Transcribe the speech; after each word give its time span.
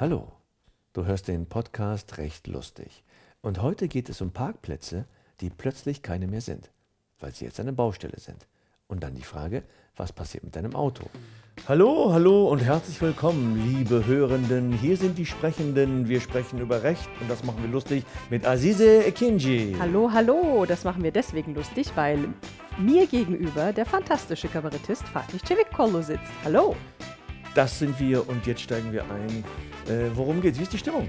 Hallo, 0.00 0.32
du 0.94 1.04
hörst 1.04 1.28
den 1.28 1.44
Podcast 1.44 2.16
Recht 2.16 2.46
lustig. 2.46 3.04
Und 3.42 3.60
heute 3.60 3.86
geht 3.86 4.08
es 4.08 4.22
um 4.22 4.30
Parkplätze, 4.30 5.04
die 5.42 5.50
plötzlich 5.50 6.00
keine 6.00 6.26
mehr 6.26 6.40
sind, 6.40 6.70
weil 7.18 7.34
sie 7.34 7.44
jetzt 7.44 7.60
eine 7.60 7.74
Baustelle 7.74 8.18
sind. 8.18 8.46
Und 8.88 9.02
dann 9.02 9.14
die 9.14 9.22
Frage, 9.22 9.62
was 9.96 10.14
passiert 10.14 10.42
mit 10.42 10.56
deinem 10.56 10.74
Auto? 10.74 11.04
Hallo, 11.68 12.14
hallo 12.14 12.48
und 12.48 12.60
herzlich 12.60 12.98
willkommen, 13.02 13.62
liebe 13.62 14.06
Hörenden. 14.06 14.72
Hier 14.72 14.96
sind 14.96 15.18
die 15.18 15.26
Sprechenden. 15.26 16.08
Wir 16.08 16.22
sprechen 16.22 16.60
über 16.60 16.82
Recht 16.82 17.10
und 17.20 17.28
das 17.28 17.44
machen 17.44 17.62
wir 17.62 17.68
lustig 17.68 18.06
mit 18.30 18.46
Azize 18.46 19.04
Ekinji. 19.04 19.76
Hallo, 19.78 20.10
hallo, 20.10 20.64
das 20.66 20.84
machen 20.84 21.02
wir 21.02 21.12
deswegen 21.12 21.54
lustig, 21.54 21.92
weil 21.94 22.26
mir 22.78 23.06
gegenüber 23.06 23.74
der 23.74 23.84
fantastische 23.84 24.48
Kabarettist 24.48 25.06
Fatih 25.08 25.40
Cevik-Kollo 25.44 26.00
sitzt. 26.00 26.32
Hallo. 26.42 26.74
Das 27.54 27.78
sind 27.78 27.98
wir 27.98 28.28
und 28.28 28.46
jetzt 28.46 28.60
steigen 28.62 28.92
wir 28.92 29.02
ein. 29.04 29.44
Äh, 29.92 30.10
worum 30.14 30.40
geht's? 30.40 30.58
Wie 30.58 30.62
ist 30.62 30.72
die 30.72 30.78
Stimmung? 30.78 31.08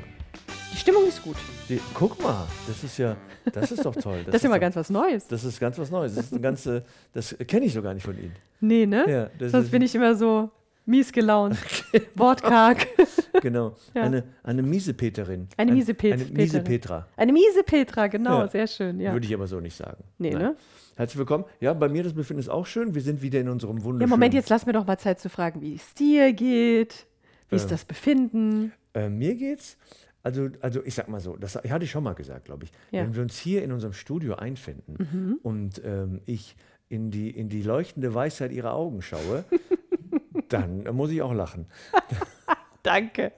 Die 0.73 0.77
Stimmung 0.77 1.07
ist 1.07 1.21
gut. 1.23 1.35
Die, 1.69 1.79
guck 1.93 2.21
mal, 2.23 2.47
das 2.67 2.83
ist 2.83 2.97
ja, 2.97 3.15
das 3.53 3.71
ist 3.71 3.85
doch 3.85 3.95
toll. 3.95 4.21
Das, 4.25 4.35
ist 4.35 4.45
immer 4.45 4.55
doch- 4.55 4.61
ganz 4.61 4.75
was 4.75 4.89
Neues. 4.89 5.27
Das 5.27 5.43
ist 5.43 5.59
ganz 5.59 5.77
was 5.77 5.91
Neues. 5.91 6.15
Das 6.15 6.25
ist 6.25 6.31
eine 6.33 6.41
ganze, 6.41 6.83
das 7.13 7.35
kenne 7.47 7.65
ich 7.65 7.73
so 7.73 7.81
gar 7.81 7.93
nicht 7.93 8.03
von 8.05 8.17
Ihnen. 8.17 8.33
nee, 8.61 8.85
ne? 8.85 9.05
Ja, 9.07 9.29
das 9.37 9.51
Sonst 9.51 9.69
bin 9.71 9.81
ich 9.81 9.93
immer 9.93 10.15
so 10.15 10.49
mies 10.85 11.11
gelaunt, 11.11 11.57
wortkarg. 12.15 12.87
Genau. 13.41 13.75
Ja. 13.95 14.03
Eine, 14.03 14.23
eine 14.43 14.61
miese 14.61 14.93
Peterin. 14.93 15.47
Eine 15.57 15.71
Ein- 15.71 15.77
miese 15.77 15.93
Pet- 15.93 16.13
Eine 16.13 16.25
miese. 16.25 16.59
Petra. 16.61 17.07
Eine 17.15 17.31
miese 17.31 17.63
Petra, 17.63 18.05
genau, 18.07 18.41
Ja. 18.41 18.47
sehr 18.49 18.67
schön, 18.67 18.99
ja. 18.99 19.13
Würde 19.13 19.25
ich 19.25 19.33
aber 19.33 19.47
so 19.47 19.59
nicht 19.61 19.75
sagen. 19.75 20.03
Nee, 20.19 20.31
Nein. 20.31 20.41
ne? 20.41 20.55
Herzlich 21.01 21.17
willkommen. 21.17 21.45
Ja, 21.59 21.73
bei 21.73 21.89
mir 21.89 22.03
das 22.03 22.13
Befinden 22.13 22.41
ist 22.41 22.49
auch 22.49 22.67
schön. 22.67 22.93
Wir 22.93 23.01
sind 23.01 23.23
wieder 23.23 23.39
in 23.39 23.49
unserem 23.49 23.83
wunderschönen. 23.83 24.01
Ja, 24.01 24.07
Moment, 24.07 24.35
jetzt 24.35 24.49
lass 24.49 24.67
mir 24.67 24.73
doch 24.73 24.85
mal 24.85 24.99
Zeit 24.99 25.19
zu 25.19 25.29
fragen, 25.29 25.59
wie 25.59 25.73
es 25.73 25.95
dir 25.95 26.31
geht, 26.31 27.07
wie 27.49 27.55
ist 27.55 27.63
Ähm. 27.63 27.69
das 27.69 27.85
Befinden? 27.85 28.71
Äh, 28.93 29.09
mir 29.09 29.33
geht's. 29.33 29.79
Also, 30.21 30.49
also 30.59 30.83
ich 30.85 30.93
sag 30.93 31.07
mal 31.07 31.19
so, 31.19 31.37
das 31.37 31.55
hatte 31.55 31.85
ich 31.85 31.89
schon 31.89 32.03
mal 32.03 32.13
gesagt, 32.13 32.45
glaube 32.45 32.65
ich. 32.65 32.71
Ja. 32.91 33.01
Mhm. 33.01 33.07
Wenn 33.07 33.15
wir 33.15 33.21
uns 33.23 33.39
hier 33.39 33.63
in 33.63 33.71
unserem 33.71 33.93
Studio 33.93 34.35
einfinden 34.35 35.39
und 35.41 35.81
ähm, 35.83 36.21
ich 36.27 36.55
in 36.87 37.09
die, 37.09 37.31
in 37.31 37.49
die 37.49 37.63
leuchtende 37.63 38.13
Weisheit 38.13 38.51
ihrer 38.51 38.75
Augen 38.75 39.01
schaue, 39.01 39.43
dann 40.49 40.83
muss 40.95 41.09
ich 41.09 41.23
auch 41.23 41.33
lachen. 41.33 41.65
Danke. 42.83 43.31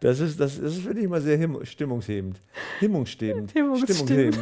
Das 0.00 0.18
ist, 0.18 0.40
das, 0.40 0.58
das 0.58 0.76
finde 0.76 1.00
ich 1.00 1.04
immer 1.04 1.20
sehr 1.20 1.38
stimmungshebend. 1.66 2.40
Himmungsstebend. 2.80 3.52
Himmungsstimmend. 3.52 4.38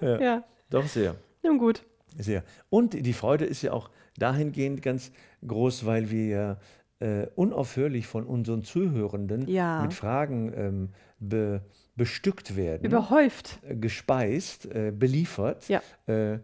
Stimmungshebend. 0.00 0.20
Ja, 0.22 0.44
Doch 0.70 0.86
sehr. 0.86 1.14
nun 1.42 1.58
gut. 1.58 1.82
Sehr. 2.18 2.42
Und 2.70 2.94
die 2.94 3.12
Freude 3.12 3.44
ist 3.44 3.62
ja 3.62 3.72
auch 3.72 3.90
dahingehend 4.18 4.82
ganz 4.82 5.12
groß, 5.46 5.86
weil 5.86 6.10
wir 6.10 6.26
ja 6.26 6.56
äh, 6.98 7.26
unaufhörlich 7.34 8.06
von 8.06 8.24
unseren 8.24 8.62
Zuhörenden 8.64 9.46
Ja. 9.48 9.80
mit 9.82 9.94
Fragen 9.94 10.52
ähm, 10.54 10.88
be, 11.18 11.62
bestückt 11.96 12.56
werden, 12.56 12.84
Überhäuft. 12.84 13.58
äh, 13.66 13.76
gespeist, 13.76 14.66
äh, 14.66 14.90
beliefert. 14.90 15.68
Ja. 15.68 15.80
Äh, 16.06 16.34
äh, 16.34 16.38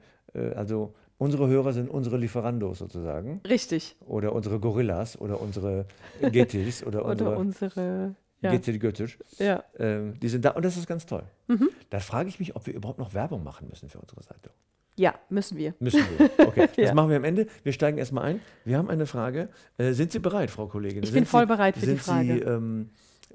also 0.54 0.94
unsere 1.18 1.48
Hörer 1.48 1.72
sind 1.72 1.90
unsere 1.90 2.16
Lieferandos 2.16 2.78
sozusagen. 2.78 3.40
Richtig. 3.46 3.96
Oder 4.06 4.32
unsere 4.34 4.60
Gorillas 4.60 5.20
oder 5.20 5.40
unsere 5.40 5.86
Gettys 6.20 6.84
oder, 6.84 7.04
Oder 7.04 7.10
unsere 7.10 7.36
unsere. 7.36 8.14
Ja. 8.42 8.50
Getty 8.50 8.78
Göttisch. 8.78 9.18
ja. 9.38 9.64
Ähm, 9.78 10.18
die 10.20 10.28
sind 10.28 10.44
da 10.44 10.50
und 10.50 10.64
das 10.64 10.76
ist 10.76 10.86
ganz 10.86 11.06
toll. 11.06 11.22
Mhm. 11.48 11.70
Da 11.90 12.00
frage 12.00 12.28
ich 12.28 12.38
mich, 12.38 12.54
ob 12.54 12.66
wir 12.66 12.74
überhaupt 12.74 12.98
noch 12.98 13.14
Werbung 13.14 13.42
machen 13.42 13.68
müssen 13.68 13.88
für 13.88 13.98
unsere 13.98 14.22
Seite. 14.22 14.50
ja, 14.96 15.14
müssen 15.30 15.56
wir. 15.58 15.74
Müssen 15.80 16.04
wir. 16.18 16.46
Okay, 16.46 16.68
das 16.76 16.86
Ja. 16.88 16.94
machen 16.94 17.10
wir 17.10 17.16
am 17.16 17.24
Ende. 17.24 17.46
Wir 17.64 17.72
steigen 17.72 17.98
erstmal 17.98 18.24
ein. 18.24 18.40
Wir 18.64 18.76
haben 18.78 18.88
eine 18.90 19.06
Frage. 19.06 19.48
Äh, 19.78 19.92
sind 19.92 20.12
Sie 20.12 20.18
bereit, 20.18 20.50
Frau 20.50 20.66
Kollegin? 20.66 21.02
Ich 21.02 21.10
sind 21.10 21.14
bin 21.14 21.26
voll 21.26 21.42
Sie, 21.44 21.46
bereit 21.48 21.76
für 21.76 21.86
die 21.86 21.96
Frage. 21.96 22.26
Sie, 22.34 22.40
ähm, 22.40 22.90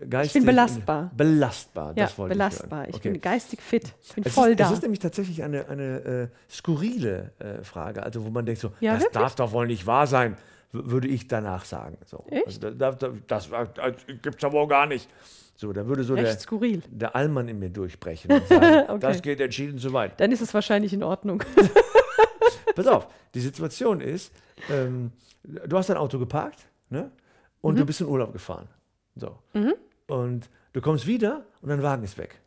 geistig 0.09 0.45
belastbar. 0.45 1.11
Belastbar, 1.15 1.89
Ja, 1.97 2.05
das 2.05 2.17
wollte 2.17 2.35
belastbar. 2.35 2.83
ich 2.83 2.89
Ich, 2.89 2.93
hören. 2.95 2.99
Okay. 3.01 3.09
bin 3.11 3.21
geistig 3.21 3.61
fit. 3.61 3.93
Ich 4.03 4.13
bin 4.13 4.23
es 4.25 4.33
voll 4.33 4.49
ist, 4.51 4.59
da. 4.59 4.65
Es 4.67 4.71
ist 4.73 4.81
nämlich 4.83 4.99
tatsächlich 4.99 5.43
eine, 5.43 5.67
eine 5.67 5.99
äh, 6.03 6.27
skurrile 6.49 7.31
äh, 7.39 7.63
Frage, 7.63 8.03
also 8.03 8.23
wo 8.25 8.29
man 8.29 8.45
denkt 8.45 8.61
so, 8.61 8.71
Ja, 8.79 8.93
das 8.93 9.03
wirklich? 9.03 9.21
darf 9.21 9.35
doch 9.35 9.51
wohl 9.51 9.67
nicht 9.67 9.85
wahr 9.85 10.07
sein, 10.07 10.37
würde 10.71 11.07
ich 11.07 11.27
danach 11.27 11.65
sagen. 11.65 11.97
So. 12.05 12.25
Echt? 12.29 12.45
Also, 12.63 12.71
da, 12.71 12.91
da, 12.91 13.09
das 13.27 13.49
das 13.49 13.93
gibt 14.21 14.35
es 14.35 14.41
ja 14.41 14.51
wohl 14.51 14.67
gar 14.67 14.85
nicht. 14.85 15.09
So, 15.55 15.71
da 15.73 15.85
würde 15.85 16.03
so 16.03 16.15
der, 16.15 16.25
Recht 16.25 16.39
skurril. 16.41 16.81
der 16.89 17.15
Allmann 17.15 17.47
in 17.47 17.59
mir 17.59 17.69
durchbrechen 17.69 18.31
und 18.31 18.47
sagen, 18.47 18.85
Okay. 18.89 18.99
das 18.99 19.21
geht 19.21 19.39
entschieden 19.41 19.77
zu 19.77 19.93
weit. 19.93 20.19
Dann 20.19 20.31
ist 20.31 20.41
es 20.41 20.53
wahrscheinlich 20.53 20.91
in 20.93 21.03
Ordnung. 21.03 21.43
Pass 22.75 22.87
auf, 22.87 23.07
die 23.33 23.39
Situation 23.41 24.01
ist, 24.01 24.31
ähm, 24.69 25.11
du 25.43 25.77
hast 25.77 25.89
dein 25.89 25.97
Auto 25.97 26.17
geparkt 26.19 26.65
ne? 26.89 27.11
und 27.61 27.75
Mhm. 27.75 27.79
du 27.79 27.85
bist 27.85 28.01
in 28.01 28.07
Urlaub 28.07 28.31
gefahren. 28.33 28.67
So. 29.15 29.37
Und 30.07 30.49
du 30.73 30.81
kommst 30.81 31.05
wieder 31.05 31.45
und 31.61 31.69
dein 31.69 31.83
Wagen 31.83 32.03
ist 32.03 32.17
weg. 32.17 32.39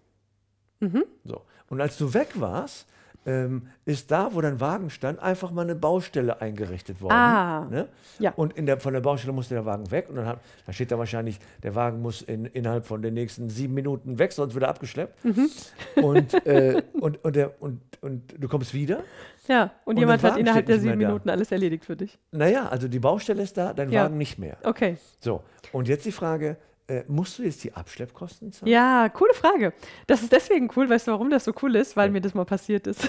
Mhm. 0.81 1.05
So. 1.25 1.43
Und 1.69 1.81
als 1.81 1.97
du 1.99 2.13
weg 2.15 2.29
warst, 2.41 2.87
ähm, 3.27 3.69
ist 3.85 4.11
da, 4.11 4.35
wo 4.35 4.41
dein 4.41 4.61
Wagen 4.61 4.91
stand, 4.91 5.19
einfach 5.21 5.51
mal 5.51 5.63
eine 5.63 5.75
Baustelle 5.75 6.41
eingerichtet 6.41 7.01
worden. 7.01 7.13
Ah, 7.13 7.67
ne? 7.71 7.89
ja. 8.19 8.33
Und 8.37 8.57
der, 8.57 8.81
von 8.81 8.93
der 8.93 9.01
Baustelle 9.01 9.33
musste 9.33 9.55
der 9.55 9.65
Wagen 9.65 9.91
weg 9.91 10.09
und 10.09 10.17
dann, 10.17 10.27
hat, 10.27 10.41
dann 10.67 10.75
steht 10.75 10.91
da 10.91 10.99
wahrscheinlich, 10.99 11.39
der 11.63 11.75
Wagen 11.75 12.03
muss 12.03 12.23
in, 12.23 12.45
innerhalb 12.47 12.87
von 12.87 13.03
den 13.03 13.15
nächsten 13.15 13.49
sieben 13.49 13.75
Minuten 13.75 14.19
weg, 14.19 14.33
sonst 14.33 14.55
wird 14.55 14.65
er 14.65 14.71
abgeschleppt. 14.71 15.25
Mhm. 15.25 15.51
Und, 15.97 16.35
äh, 16.47 16.83
und, 17.01 17.25
und, 17.25 17.37
der, 17.37 17.63
und, 17.63 17.81
und 18.01 18.35
du 18.39 18.49
kommst 18.49 18.75
wieder 18.75 19.01
Ja, 19.49 19.71
und, 19.85 19.95
Und 19.95 19.99
jemand 19.99 20.23
hat 20.23 20.37
innerhalb 20.37 20.67
der 20.67 20.79
sieben 20.79 21.01
da. 21.01 21.07
Minuten 21.07 21.31
alles 21.31 21.53
erledigt 21.53 21.85
für 21.85 21.97
dich. 21.97 22.19
Naja, 22.33 22.69
also 22.69 22.89
die 22.89 22.99
Baustelle 23.01 23.43
ist 23.43 23.57
da, 23.57 23.73
dein 23.73 23.91
Ja. 23.91 24.05
Wagen 24.05 24.19
nicht 24.19 24.39
mehr. 24.39 24.57
Okay. 24.63 24.97
So, 25.21 25.43
und 25.73 25.89
jetzt 25.89 26.05
die 26.05 26.13
Frage, 26.13 26.57
äh, 26.89 27.03
musst 27.09 27.39
du 27.39 27.43
jetzt 27.43 27.65
die 27.65 27.73
Abschleppkosten 27.73 28.53
zahlen? 28.53 28.71
Ja, 28.71 29.09
coole 29.09 29.35
Frage. 29.35 29.73
Das 30.07 30.23
ist 30.23 30.33
deswegen 30.33 30.71
cool. 30.77 30.89
Weißt 30.89 31.07
du, 31.07 31.13
warum 31.13 31.31
das 31.31 31.45
so 31.45 31.53
cool 31.63 31.77
ist? 31.77 31.97
Weil 31.97 32.11
mir 32.11 32.21
das 32.21 32.35
mal 32.35 32.45
passiert 32.45 32.87
ist. 32.87 33.09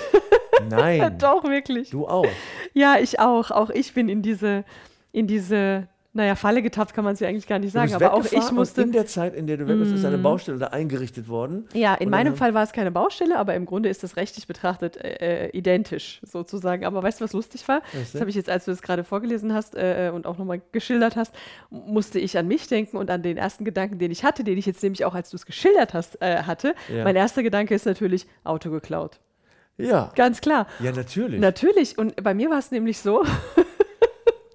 Nein, 0.70 1.18
Doch, 1.20 1.44
wirklich. 1.44 1.90
du 1.90 2.08
auch. 2.08 2.28
Ja, 2.74 2.98
ich 3.00 3.20
auch. 3.20 3.52
Auch 3.52 3.70
ich 3.70 3.94
bin 3.94 4.08
in 4.10 4.22
diese, 4.22 4.64
in 5.12 5.28
diese, 5.28 5.88
naja, 6.16 6.36
Falle 6.36 6.62
getappt, 6.62 6.94
kann 6.94 7.04
man 7.04 7.18
sie 7.18 7.26
eigentlich 7.26 7.46
gar 7.46 7.60
nicht 7.60 7.76
Du 7.76 7.80
sagen. 7.80 7.94
Aber 7.94 8.14
auch 8.14 8.24
ich 8.24 8.52
musste. 8.52 8.82
Mm. 8.82 8.84
in 8.86 8.92
der 8.94 9.06
Zeit, 9.06 9.36
in 9.36 9.48
der 9.48 9.58
du 9.58 9.68
weg 9.68 9.78
bist, 9.78 9.92
ist 9.92 10.06
eine 10.06 10.18
Baustelle 10.18 10.58
da 10.58 10.68
eingerichtet 10.68 11.28
worden. 11.28 11.68
Ja, 11.74 11.94
in 11.94 12.10
meinem 12.10 12.38
Fall 12.38 12.54
war 12.54 12.64
es 12.64 12.72
keine 12.72 12.90
Baustelle, 12.90 13.38
aber 13.38 13.54
im 13.54 13.66
Grunde 13.66 13.90
ist 13.90 14.02
das 14.02 14.16
rechtlich 14.16 14.48
betrachtet 14.48 14.96
äh, 14.96 15.48
äh, 15.48 15.50
identisch 15.50 16.22
sozusagen. 16.24 16.86
Aber 16.86 17.04
weißt 17.04 17.20
du, 17.20 17.26
was 17.26 17.34
lustig 17.34 17.68
war? 17.68 17.82
Was 17.92 18.02
Das 18.02 18.12
denn? 18.14 18.22
habe 18.22 18.30
ich 18.30 18.38
jetzt, 18.38 18.50
als 18.50 18.64
du 18.64 18.72
es 18.72 18.82
gerade 18.82 19.04
vorgelesen 19.04 19.54
hast 19.54 19.76
äh, 19.76 20.08
äh, 20.08 20.12
und 20.12 20.26
auch 20.26 20.38
nochmal 20.38 20.62
geschildert 20.72 21.18
hast, 21.18 21.36
musste 21.70 22.18
ich 22.18 22.38
an 22.38 22.48
mich 22.48 22.68
denken 22.68 22.96
und 22.96 23.12
an 23.12 23.22
den 23.22 23.36
ersten 23.36 23.66
Gedanken, 23.66 24.00
den 24.00 24.10
ich 24.12 24.24
hatte, 24.24 24.46
den 24.46 24.58
ich 24.58 24.66
jetzt 24.66 24.82
nämlich 24.84 25.04
auch, 25.04 25.16
als 25.16 25.32
du 25.32 25.36
es 25.36 25.46
geschildert 25.46 25.94
hast, 25.94 26.22
äh, 26.22 26.44
hatte. 26.44 26.76
Ja. 26.88 27.04
Mein 27.04 27.18
erster 27.18 27.44
Gedanke 27.44 27.76
ist 27.76 27.86
natürlich 27.86 28.26
Auto 28.46 28.72
geklaut. 28.72 29.20
Ja, 29.78 30.14
Ganz 30.16 30.40
klar. 30.40 30.68
ja, 30.80 30.94
natürlich. 30.94 31.42
Natürlich. 31.42 31.98
Und 31.98 32.24
bei 32.24 32.34
mir 32.34 32.50
war 32.50 32.60
es 32.60 32.72
nämlich 32.72 33.00
so. 33.00 33.26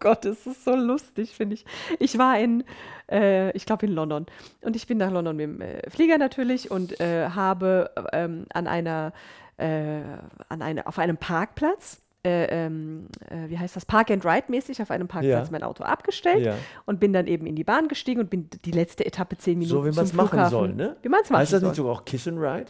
Gott, 0.01 0.25
es 0.25 0.47
ist 0.47 0.65
so 0.65 0.75
lustig, 0.75 1.35
finde 1.35 1.55
ich. 1.55 1.65
Ich 1.99 2.19
war 2.19 2.39
in, 2.39 2.65
äh, 3.11 3.51
ich 3.53 3.67
glaube 3.67 3.87
in 3.87 3.93
London. 3.93 4.27
Und 4.63 4.75
ich 4.77 4.87
bin 4.87 4.99
nach 4.99 5.11
London 5.11 5.37
mit 5.37 5.45
dem 5.45 5.61
äh, 5.61 5.89
Flieger 5.91 6.19
natürlich 6.19 6.71
und 6.71 6.99
äh, 7.01 7.29
habe 7.29 7.91
ähm, 8.13 8.47
an 8.53 8.67
einer, 8.67 9.13
äh, 9.59 10.01
an 10.49 10.63
eine, 10.63 10.87
auf 10.87 10.99
einem 10.99 11.17
Parkplatz, 11.19 12.01
äh, 12.25 12.45
ähm, 12.67 13.07
äh, 13.31 13.49
wie 13.49 13.59
heißt 13.59 13.77
das, 13.77 13.85
Park 13.87 14.11
and 14.11 14.25
Ride 14.27 14.45
mäßig 14.49 14.81
auf 14.83 14.91
einem 14.91 15.09
Parkplatz 15.09 15.47
Ja. 15.49 15.53
mein 15.53 15.63
Auto 15.63 15.85
abgestellt 15.85 16.45
Ja. 16.45 16.55
und 16.87 17.01
bin 17.01 17.13
dann 17.13 17.27
eben 17.27 17.47
in 17.47 17.57
die 17.57 17.65
Bahn 17.65 17.89
gestiegen 17.89 18.21
und 18.21 18.29
bin 18.31 18.49
die 18.65 18.73
letzte 18.73 19.07
Etappe 19.07 19.39
zehn 19.39 19.59
Minuten 19.59 19.71
so 19.75 19.85
wie 19.87 19.95
man 19.95 20.05
es 20.05 20.13
machen 20.13 20.47
soll, 20.51 20.75
ne? 20.75 20.97
Wie 21.03 21.09
man 21.09 21.21
es 21.23 21.31
machen 21.31 21.41
Heißt 21.41 21.53
das 21.55 21.61
soll. 21.61 21.71
nicht 21.71 21.77
sogar 21.77 21.93
auch 21.93 22.05
Kiss 22.05 22.27
and 22.29 22.39
Ride? 22.39 22.67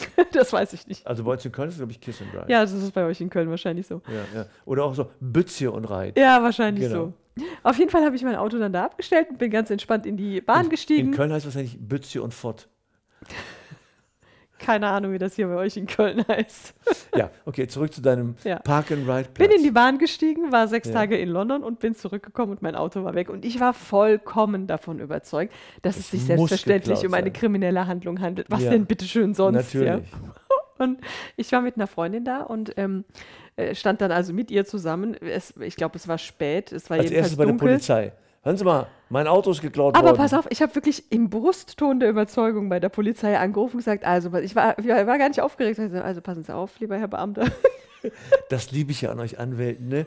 das 0.32 0.52
weiß 0.52 0.72
ich 0.72 0.86
nicht. 0.86 1.06
Also 1.06 1.24
bei 1.24 1.32
uns 1.32 1.44
in 1.44 1.52
Köln 1.52 1.68
ist 1.68 1.74
es, 1.74 1.78
glaube 1.80 1.92
ich, 1.92 2.00
Kiss 2.00 2.20
and 2.20 2.32
Ride. 2.34 2.50
Ja, 2.52 2.60
das 2.60 2.72
ist 2.72 2.92
bei 2.92 3.04
euch 3.04 3.20
in 3.20 3.30
Köln 3.30 3.48
wahrscheinlich 3.50 3.86
so. 3.86 4.02
ja, 4.08 4.40
ja. 4.40 4.46
Oder 4.64 4.84
auch 4.84 4.94
so 4.94 5.10
Bützje 5.20 5.70
und 5.70 5.84
Ride. 5.86 6.20
Ja, 6.20 6.42
wahrscheinlich 6.42 6.88
Genau. 6.88 7.12
so. 7.36 7.44
Auf 7.62 7.78
jeden 7.78 7.90
Fall 7.90 8.04
habe 8.04 8.14
ich 8.14 8.22
mein 8.22 8.36
Auto 8.36 8.58
dann 8.58 8.72
da 8.74 8.84
abgestellt 8.84 9.28
und 9.30 9.38
bin 9.38 9.50
ganz 9.50 9.70
entspannt 9.70 10.04
in 10.04 10.16
die 10.18 10.40
Bahn 10.42 10.64
In 10.64 10.70
gestiegen. 10.70 11.12
Köln 11.12 11.32
heißt 11.32 11.46
es 11.46 11.54
wahrscheinlich 11.54 11.78
Bützje 11.80 12.22
und 12.22 12.34
Fott. 12.34 12.68
Keine 14.62 14.86
Ahnung, 14.88 15.12
wie 15.12 15.18
das 15.18 15.34
hier 15.34 15.48
bei 15.48 15.56
euch 15.56 15.76
in 15.76 15.86
Köln 15.86 16.24
heißt. 16.28 16.74
Ja, 17.16 17.30
okay, 17.44 17.66
zurück 17.66 17.92
zu 17.92 18.00
deinem 18.00 18.36
Ja. 18.44 18.60
Park 18.60 18.92
and 18.92 19.08
Ride 19.08 19.28
Bin 19.34 19.50
in 19.50 19.62
die 19.62 19.70
Bahn 19.72 19.98
gestiegen, 19.98 20.52
war 20.52 20.68
sechs 20.68 20.88
Ja. 20.88 20.94
Tage 20.94 21.18
in 21.18 21.28
London 21.28 21.62
und 21.64 21.80
bin 21.80 21.94
zurückgekommen 21.96 22.52
und 22.52 22.62
mein 22.62 22.76
Auto 22.76 23.02
war 23.04 23.14
weg. 23.14 23.28
Und 23.28 23.44
ich 23.44 23.58
war 23.60 23.74
vollkommen 23.74 24.66
davon 24.68 25.00
überzeugt, 25.00 25.52
dass 25.82 25.96
es, 25.96 26.04
Es 26.04 26.10
sich 26.12 26.24
selbstverständlich 26.24 27.04
um 27.06 27.12
eine 27.14 27.30
kriminelle 27.32 27.86
Handlung 27.86 28.20
handelt. 28.20 28.50
Was 28.50 28.62
Ja. 28.62 28.70
denn 28.70 28.86
bitteschön 28.86 29.34
sonst? 29.34 29.74
Natürlich. 29.74 30.04
Und 30.78 30.98
ich 31.36 31.52
war 31.52 31.60
mit 31.60 31.76
einer 31.76 31.86
Freundin 31.86 32.24
da 32.24 32.40
und 32.40 32.72
ähm, 32.76 33.04
äh, 33.54 33.72
stand 33.74 34.00
dann 34.00 34.10
also 34.10 34.32
mit 34.32 34.50
ihr 34.50 34.64
zusammen. 34.64 35.14
Es, 35.14 35.54
ich 35.60 35.76
glaube, 35.76 35.96
es 35.96 36.08
war 36.08 36.18
spät, 36.18 36.72
es 36.72 36.90
war 36.90 36.96
Als 36.96 37.04
jedenfalls 37.10 37.32
erstes 37.32 37.36
bei 37.36 37.44
der. 37.44 37.52
Polizei. 37.52 38.12
Hören 38.42 38.56
Sie 38.56 38.64
mal, 38.64 38.86
mein 39.12 39.26
Auto 39.26 39.50
ist 39.50 39.60
geklaut 39.60 39.94
Aber 39.94 40.08
worden. 40.08 40.16
pass 40.16 40.32
auf, 40.32 40.46
ich 40.48 40.62
habe 40.62 40.74
wirklich 40.74 41.12
im 41.12 41.28
Brustton 41.28 42.00
der 42.00 42.08
Überzeugung 42.08 42.70
bei 42.70 42.80
der 42.80 42.88
Polizei 42.88 43.38
angerufen 43.38 43.74
und 43.74 43.80
gesagt, 43.80 44.06
also 44.06 44.34
ich 44.38 44.56
war, 44.56 44.78
ich 44.78 44.88
war 44.88 45.18
gar 45.18 45.28
nicht 45.28 45.42
aufgeregt, 45.42 45.78
also, 45.78 45.98
also 45.98 46.22
passen 46.22 46.42
Sie 46.42 46.54
auf, 46.54 46.80
lieber 46.80 46.96
Herr 46.96 47.08
Beamter. 47.08 47.44
Das 48.48 48.70
liebe 48.70 48.92
ich 48.92 49.02
ja 49.02 49.10
an 49.10 49.20
euch 49.20 49.38
Anwälten. 49.38 49.88
Ne? 49.88 50.06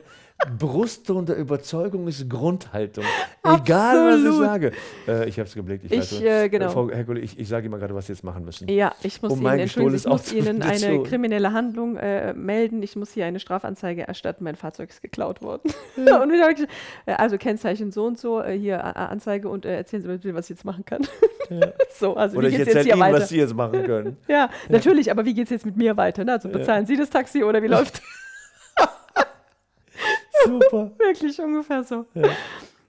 Brustton 0.58 1.24
der 1.24 1.36
Überzeugung 1.36 2.06
ist 2.08 2.28
Grundhaltung. 2.28 3.04
Egal, 3.42 4.12
was 4.12 4.20
ich 4.20 4.26
Absolut. 4.26 4.44
sage. 4.44 4.72
Äh, 5.08 5.28
ich 5.28 5.38
habe 5.38 5.48
es 5.48 5.54
geblickt. 5.54 5.84
Ich, 5.86 5.92
Ich, 5.92 5.98
weiß, 5.98 6.20
äh, 6.20 6.48
genau. 6.48 6.68
Frau 6.68 6.90
Herkule, 6.90 7.20
ich, 7.20 7.38
ich 7.38 7.48
sage 7.48 7.66
immer 7.66 7.78
gerade, 7.78 7.94
was 7.94 8.06
Sie 8.06 8.12
jetzt 8.12 8.22
machen 8.22 8.44
müssen. 8.44 8.68
Ja, 8.68 8.94
ich 9.02 9.22
muss 9.22 9.32
Um 9.32 9.38
Ihnen, 9.38 9.44
mein 9.44 9.60
entschuldigen 9.60 9.96
ich 9.96 10.06
muss 10.06 10.32
Ihnen 10.32 10.62
eine 10.62 11.02
kriminelle 11.04 11.52
Handlung 11.52 11.96
äh, 11.96 12.34
melden. 12.34 12.82
Ich 12.82 12.96
muss 12.96 13.12
hier 13.12 13.24
eine 13.24 13.40
Strafanzeige 13.40 14.06
erstatten. 14.06 14.44
Mein 14.44 14.56
Fahrzeug 14.56 14.90
ist 14.90 15.00
geklaut 15.00 15.40
worden. 15.40 15.72
und 15.96 16.32
ich 16.32 16.68
äh, 17.06 17.12
also 17.12 17.38
Kennzeichen 17.38 17.90
so 17.90 18.04
und 18.04 18.18
so, 18.18 18.42
äh, 18.42 18.58
hier 18.58 18.84
Anzeige 18.96 19.48
und 19.48 19.64
äh, 19.64 19.76
erzählen 19.76 20.02
Sie 20.02 20.08
mir 20.08 20.18
bitte, 20.18 20.34
was 20.34 20.46
ich 20.46 20.56
jetzt 20.56 20.64
machen 20.64 20.84
kann. 20.84 21.06
so, 21.90 22.16
also 22.16 22.38
Oder 22.38 22.48
wie 22.48 22.52
ich 22.52 22.56
geht's 22.58 22.66
jetzt 22.68 22.76
erzähle 22.76 22.84
hier 22.84 22.94
Ihnen, 22.94 23.00
weiter? 23.00 23.22
was 23.22 23.28
Sie 23.28 23.38
jetzt 23.38 23.54
machen 23.54 23.82
können. 23.84 24.16
Ja, 24.28 24.50
natürlich, 24.68 25.10
aber 25.10 25.24
wie 25.24 25.34
geht 25.34 25.44
es 25.44 25.50
jetzt 25.50 25.66
mit 25.66 25.76
mir 25.76 25.96
weiter? 25.96 26.24
Ne? 26.24 26.32
Also 26.32 26.48
bezahlen 26.48 26.86
Sie 26.86 26.96
das 26.96 27.10
Taxi 27.10 27.44
oder 27.44 27.62
wie 27.62 27.66
läuft 27.68 28.02
Super. 30.44 30.92
Wirklich 30.98 31.40
ungefähr 31.40 31.82
so. 31.82 32.06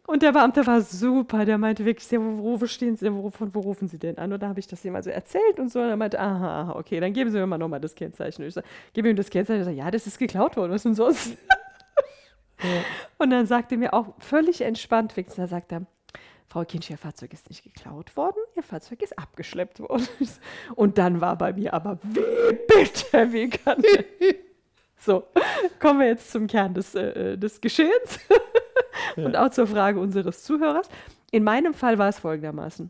Und 0.06 0.21
der 0.21 0.31
Beamte 0.31 0.65
war 0.65 0.81
super, 0.81 1.44
der 1.44 1.57
meinte 1.57 1.83
wirklich, 1.83 2.09
ja, 2.12 2.19
wo, 2.19 2.62
wo 2.62 2.65
stehen 2.68 2.95
Sie 2.95 3.06
denn, 3.06 3.15
wo, 3.15 3.30
von 3.30 3.54
wo 3.54 3.59
rufen 3.59 3.88
Sie 3.88 3.98
denn 3.98 4.18
an? 4.18 4.31
Und 4.31 4.42
da 4.42 4.48
habe 4.48 4.60
ich 4.60 4.68
das 4.68 4.86
ihm 4.86 4.95
also 4.95 5.10
erzählt 5.10 5.60
und 5.60 5.69
so. 5.71 5.80
Und 5.80 5.89
er 5.89 5.98
meinte, 5.98 6.19
aha, 6.19 6.62
aha, 6.62 6.75
okay, 6.77 7.00
dann 7.00 7.12
geben 7.13 7.30
Sie 7.31 7.38
mir 7.38 7.48
mal 7.48 7.57
nochmal 7.57 7.81
das 7.81 7.94
Kennzeichen. 7.95 8.42
Und 8.44 8.48
ich 8.48 8.53
sage, 8.53 8.68
gebe 8.94 9.10
ihm 9.10 9.15
das 9.15 9.30
Kennzeichen. 9.30 9.62
Ich 9.62 9.65
sage, 9.65 9.77
ja, 9.77 9.92
das 9.92 10.07
ist 10.07 10.18
geklaut 10.18 10.56
worden, 10.56 10.71
was 10.71 10.83
denn 10.83 10.95
sonst? 10.95 11.36
Und 13.18 13.30
dann 13.31 13.45
sagte 13.45 13.75
er 13.75 13.80
mir 13.80 13.94
auch 13.94 14.13
völlig 14.19 14.62
entspannt, 14.62 15.15
wenigstens, 15.18 15.44
da 15.44 15.48
sagt 15.48 15.71
er, 15.71 15.86
Frau 16.57 16.65
Kinsch, 16.65 16.89
Ihr 16.89 16.98
Fahrzeug 16.98 17.33
ist 17.33 17.50
nicht 17.51 17.63
geklaut 17.63 18.18
worden, 18.18 18.39
Ihr 18.56 18.63
Fahrzeug 18.63 19.04
ist 19.04 19.19
abgeschleppt 19.19 19.80
worden. 19.80 20.07
Und 20.75 20.98
dann 20.98 21.21
war 21.21 21.38
bei 21.38 21.54
mir 21.54 21.71
aber, 21.71 22.00
wie 22.01 22.19
bitte, 22.68 23.31
wie 23.31 23.48
kann 23.48 23.83
So, 24.98 25.27
kommen 25.80 26.00
wir 26.00 26.07
jetzt 26.07 26.31
zum 26.31 26.48
Kern 26.48 26.74
des, 26.74 26.95
äh, 26.95 27.38
des 27.38 27.62
Geschehens 27.62 28.19
und 29.18 29.36
auch 29.36 29.51
zur 29.51 29.68
Frage 29.68 30.00
unseres 30.00 30.44
Zuhörers. 30.44 30.89
In 31.30 31.44
meinem 31.44 31.75
Fall 31.75 32.00
war 32.00 32.09
es 32.09 32.18
folgendermaßen. 32.18 32.89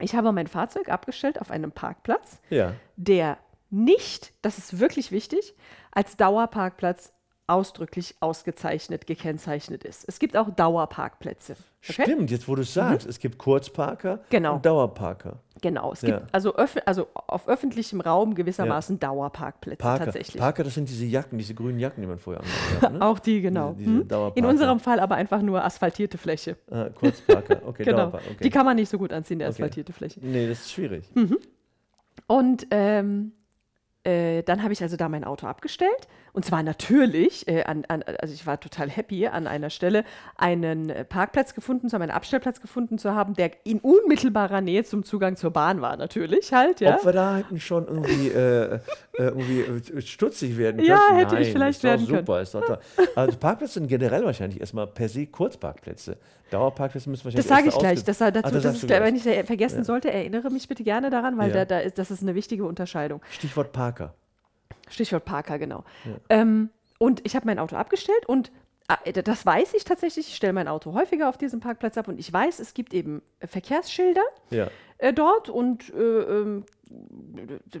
Ich 0.00 0.14
habe 0.14 0.32
mein 0.32 0.46
Fahrzeug 0.46 0.88
abgestellt 0.88 1.38
auf 1.38 1.50
einem 1.50 1.72
Parkplatz, 1.72 2.40
Ja. 2.48 2.72
der 2.96 3.36
nicht, 3.68 4.32
das 4.40 4.56
ist 4.56 4.80
wirklich 4.80 5.12
wichtig, 5.12 5.54
als 5.92 6.16
Dauerparkplatz 6.16 7.12
ausdrücklich 7.48 8.16
ausgezeichnet, 8.20 9.06
gekennzeichnet 9.06 9.84
ist. 9.84 10.04
Es 10.08 10.18
gibt 10.18 10.36
auch 10.36 10.50
Dauerparkplätze. 10.50 11.56
Okay? 11.88 12.02
Stimmt, 12.02 12.30
jetzt 12.32 12.48
wo 12.48 12.54
du 12.56 12.62
es 12.62 12.74
sagst, 12.74 13.06
es 13.06 13.18
gibt 13.20 13.38
Kurzparker 13.38 14.18
Genau. 14.30 14.56
und 14.56 14.66
Dauerparker. 14.66 15.38
Genau, 15.62 15.92
es 15.92 16.02
Ja. 16.02 16.18
gibt 16.18 16.34
also, 16.34 16.54
also 16.54 17.06
auf 17.14 17.48
öffentlichem 17.48 18.00
Raum 18.00 18.34
gewissermaßen 18.34 18.98
Dauerparkplätze 18.98 19.80
Parker. 19.82 20.04
tatsächlich. 20.06 20.40
Parker, 20.40 20.64
das 20.64 20.74
sind 20.74 20.88
diese 20.88 21.04
Jacken, 21.06 21.38
diese 21.38 21.54
grünen 21.54 21.78
Jacken, 21.78 22.00
die 22.02 22.08
man 22.08 22.18
vorher 22.18 22.42
angehabt 22.42 22.82
hat. 22.82 22.92
Ne? 22.92 23.00
Auch 23.06 23.18
die, 23.20 23.40
genau. 23.40 23.72
Diese- 23.78 24.04
diese 24.04 24.16
Hm? 24.26 24.32
In 24.34 24.44
unserem 24.44 24.80
Fall 24.80 24.98
aber 25.00 25.14
einfach 25.14 25.40
nur 25.40 25.64
asphaltierte 25.64 26.18
Fläche. 26.18 26.56
Ah, 26.70 26.88
Kurzparker, 26.90 27.62
okay, 27.64 27.84
Genau. 27.84 27.98
Dauerparker. 27.98 28.26
Okay. 28.32 28.42
Die 28.44 28.50
kann 28.50 28.66
man 28.66 28.76
nicht 28.76 28.88
so 28.90 28.98
gut 28.98 29.12
anziehen, 29.12 29.38
die 29.38 29.44
Okay. 29.44 29.52
asphaltierte 29.52 29.92
Fläche. 29.92 30.20
nee, 30.20 30.48
das 30.48 30.58
ist 30.60 30.72
schwierig. 30.72 31.04
Und 32.26 32.66
ähm, 32.70 33.32
äh, 34.04 34.42
dann 34.42 34.62
habe 34.62 34.72
ich 34.72 34.82
also 34.82 34.96
da 34.96 35.08
mein 35.08 35.24
Auto 35.24 35.46
abgestellt. 35.46 36.08
Und 36.36 36.44
zwar 36.44 36.62
natürlich, 36.62 37.48
äh, 37.48 37.64
an, 37.64 37.86
an, 37.88 38.02
also 38.20 38.34
ich 38.34 38.46
war 38.46 38.60
total 38.60 38.90
happy, 38.90 39.26
an 39.26 39.46
einer 39.46 39.70
Stelle 39.70 40.04
einen 40.36 40.90
äh, 40.90 41.02
Parkplatz 41.02 41.54
gefunden 41.54 41.88
zu 41.88 41.94
haben, 41.94 42.02
einen 42.02 42.10
Abstellplatz 42.10 42.60
gefunden 42.60 42.98
zu 42.98 43.14
haben, 43.14 43.32
der 43.32 43.52
in 43.64 43.78
unmittelbarer 43.78 44.60
Nähe 44.60 44.84
zum 44.84 45.02
Zugang 45.02 45.36
zur 45.36 45.50
Bahn 45.50 45.80
war, 45.80 45.96
natürlich 45.96 46.52
halt, 46.52 46.80
ja. 46.82 46.96
Ob 46.96 47.06
wir 47.06 47.12
da 47.12 47.36
hätten 47.38 47.58
schon 47.58 47.86
irgendwie, 47.88 48.28
äh, 48.28 48.74
äh, 48.74 48.78
irgendwie 49.16 49.60
äh, 49.96 50.02
stutzig 50.02 50.58
werden 50.58 50.76
können? 50.76 50.88
Ja, 50.90 51.14
hätte 51.14 51.36
ich 51.38 51.44
Nein, 51.44 51.52
vielleicht 51.54 51.76
ist 51.76 51.84
doch 51.84 51.88
werden 51.88 52.06
können. 52.06 52.18
super, 52.18 52.40
Ist 52.42 52.54
doch 52.54 52.66
toll. 52.66 52.78
Also 53.14 53.38
Parkplätze 53.38 53.72
sind 53.74 53.88
generell 53.88 54.22
wahrscheinlich 54.26 54.60
erstmal 54.60 54.86
per 54.88 55.08
se 55.08 55.24
Kurzparkplätze. 55.26 56.18
Dauerparkplätze 56.50 57.08
müssen 57.08 57.24
wahrscheinlich 57.24 57.46
Das 57.48 57.56
sage 57.56 57.68
ich 57.70 57.78
gleich. 57.78 58.04
Das, 58.04 58.18
dazu, 58.18 58.24
Ah, 58.36 58.50
das 58.50 58.62
das 58.62 58.80
der- 58.80 58.86
gleich. 58.98 59.08
wenn 59.08 59.16
ich 59.16 59.24
es 59.24 59.46
vergessen 59.46 59.84
sollte, 59.84 60.12
erinnere 60.12 60.50
mich 60.50 60.68
bitte 60.68 60.84
gerne 60.84 61.08
daran, 61.08 61.38
weil 61.38 61.48
Ja. 61.48 61.64
da, 61.64 61.64
da 61.64 61.78
ist, 61.78 61.96
das 61.96 62.10
ist 62.10 62.20
eine 62.20 62.34
wichtige 62.34 62.66
Unterscheidung. 62.66 63.22
Stichwort 63.30 63.72
Parker. 63.72 64.12
Stichwort 64.88 65.24
Parker, 65.24 65.58
genau. 65.58 65.84
Ähm, 66.28 66.70
und 66.98 67.20
ich 67.26 67.36
habe 67.36 67.46
mein 67.46 67.58
Auto 67.58 67.76
abgestellt 67.76 68.26
und 68.26 68.50
äh, 69.04 69.12
das 69.22 69.44
weiß 69.44 69.74
ich 69.74 69.84
tatsächlich. 69.84 70.28
Ich 70.28 70.36
stelle 70.36 70.52
mein 70.52 70.68
Auto 70.68 70.94
häufiger 70.94 71.28
auf 71.28 71.36
diesem 71.36 71.60
Parkplatz 71.60 71.98
ab 71.98 72.08
und 72.08 72.18
ich 72.18 72.32
weiß, 72.32 72.58
es 72.60 72.72
gibt 72.74 72.94
eben 72.94 73.20
äh, 73.40 73.46
Verkehrsschilder 73.46 74.22
Ja. 74.50 74.68
äh, 74.98 75.12
dort 75.12 75.48
und 75.48 75.92
äh, 75.92 75.98
ähm, 75.98 76.64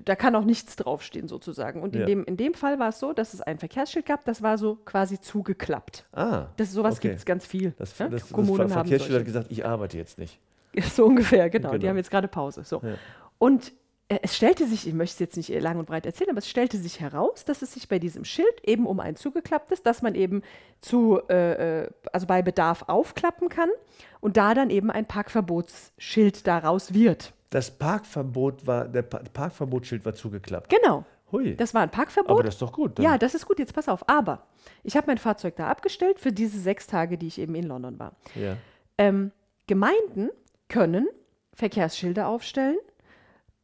da 0.04 0.16
kann 0.16 0.34
auch 0.34 0.44
nichts 0.44 0.74
draufstehen 0.76 1.28
sozusagen. 1.28 1.80
Und 1.82 1.94
in, 1.94 2.00
Ja. 2.00 2.06
dem, 2.06 2.24
in 2.24 2.36
dem 2.36 2.54
Fall 2.54 2.78
war 2.80 2.88
es 2.88 2.98
so, 2.98 3.12
dass 3.12 3.34
es 3.34 3.40
ein 3.40 3.58
Verkehrsschild 3.58 4.04
gab, 4.04 4.24
das 4.24 4.42
war 4.42 4.58
so 4.58 4.74
quasi 4.84 5.20
zugeklappt. 5.20 6.06
Ah. 6.12 6.46
Das, 6.56 6.72
sowas 6.72 6.96
okay. 6.96 7.08
gibt 7.08 7.18
es 7.20 7.24
ganz 7.24 7.46
viel. 7.46 7.72
Das, 7.78 7.98
ne? 8.00 8.10
das, 8.10 8.32
Kommunen 8.32 8.62
das 8.68 8.72
haben 8.76 8.88
Verkehrsschild 8.88 9.18
hat 9.20 9.24
gesagt, 9.24 9.46
ich 9.50 9.64
arbeite 9.64 9.96
jetzt 9.96 10.18
nicht. 10.18 10.40
So 10.92 11.06
ungefähr, 11.06 11.48
genau. 11.48 11.70
Die 11.70 11.78
Genau. 11.78 11.90
haben 11.90 11.96
jetzt 11.96 12.10
gerade 12.10 12.28
Pause. 12.28 12.62
So. 12.64 12.80
Ja. 12.82 12.96
Und 13.38 13.72
es 14.08 14.36
stellte 14.36 14.66
sich, 14.66 14.86
ich 14.86 14.94
möchte 14.94 15.14
es 15.14 15.18
jetzt 15.18 15.36
nicht 15.36 15.60
lang 15.60 15.78
und 15.78 15.86
breit 15.86 16.06
erzählen, 16.06 16.30
aber 16.30 16.38
es 16.38 16.48
stellte 16.48 16.76
sich 16.76 17.00
heraus, 17.00 17.44
dass 17.44 17.62
es 17.62 17.72
sich 17.72 17.88
bei 17.88 17.98
diesem 17.98 18.24
Schild 18.24 18.62
eben 18.64 18.86
um 18.86 19.00
ein 19.00 19.16
zugeklapptes, 19.16 19.82
dass 19.82 20.00
man 20.00 20.14
eben 20.14 20.42
zu, 20.80 21.20
äh, 21.28 21.82
äh, 21.82 21.90
also 22.12 22.26
bei 22.26 22.42
Bedarf 22.42 22.84
aufklappen 22.86 23.48
kann 23.48 23.68
und 24.20 24.36
da 24.36 24.54
dann 24.54 24.70
eben 24.70 24.90
ein 24.92 25.06
Parkverbotsschild 25.06 26.46
daraus 26.46 26.94
wird. 26.94 27.32
Das 27.50 27.70
Parkverbot 27.70 28.66
war, 28.66 28.86
der 28.86 29.02
pa 29.02 29.20
Parkverbotsschild 29.32 30.04
war 30.04 30.14
zugeklappt. 30.14 30.68
Genau. 30.70 31.04
Hui. 31.32 31.56
Das 31.56 31.74
war 31.74 31.82
ein 31.82 31.90
Parkverbot. 31.90 32.30
Aber 32.30 32.42
das 32.44 32.54
ist 32.54 32.62
doch 32.62 32.72
gut. 32.72 32.98
dann. 32.98 33.04
Ja, 33.04 33.18
das 33.18 33.34
ist 33.34 33.46
gut, 33.46 33.58
jetzt 33.58 33.74
pass 33.74 33.88
auf. 33.88 34.08
Aber 34.08 34.46
ich 34.84 34.96
habe 34.96 35.08
mein 35.08 35.18
Fahrzeug 35.18 35.56
da 35.56 35.66
abgestellt 35.66 36.20
für 36.20 36.30
diese 36.32 36.60
sechs 36.60 36.86
Tage, 36.86 37.18
die 37.18 37.26
ich 37.26 37.40
eben 37.40 37.56
in 37.56 37.64
London 37.64 37.98
war. 37.98 38.14
ja. 38.34 38.56
Ähm, 38.98 39.32
Gemeinden 39.66 40.30
können 40.68 41.08
Verkehrsschilder 41.52 42.28
aufstellen, 42.28 42.76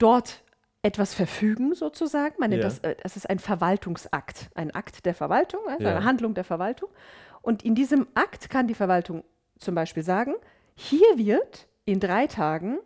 dort 0.02 0.42
etwas 0.82 1.14
verfügen 1.14 1.74
sozusagen. 1.74 2.34
Man 2.38 2.50
nennt 2.50 2.62
Ja. 2.62 2.68
das, 2.68 2.78
äh, 2.80 2.96
das 3.02 3.16
ist 3.16 3.30
ein 3.30 3.38
Verwaltungsakt, 3.38 4.50
ein 4.54 4.72
Akt 4.72 5.06
der 5.06 5.14
Verwaltung, 5.14 5.60
also 5.68 5.84
Ja. 5.84 5.90
eine 5.96 6.04
Handlung 6.04 6.34
der 6.34 6.44
Verwaltung. 6.44 6.88
Und 7.40 7.64
in 7.64 7.74
diesem 7.74 8.08
Akt 8.14 8.50
kann 8.50 8.66
die 8.66 8.74
Verwaltung 8.74 9.22
zum 9.58 9.74
Beispiel 9.74 10.02
sagen, 10.02 10.34
hier 10.74 11.06
wird 11.16 11.68
in 11.84 12.00
drei 12.00 12.26
Tagen 12.26 12.78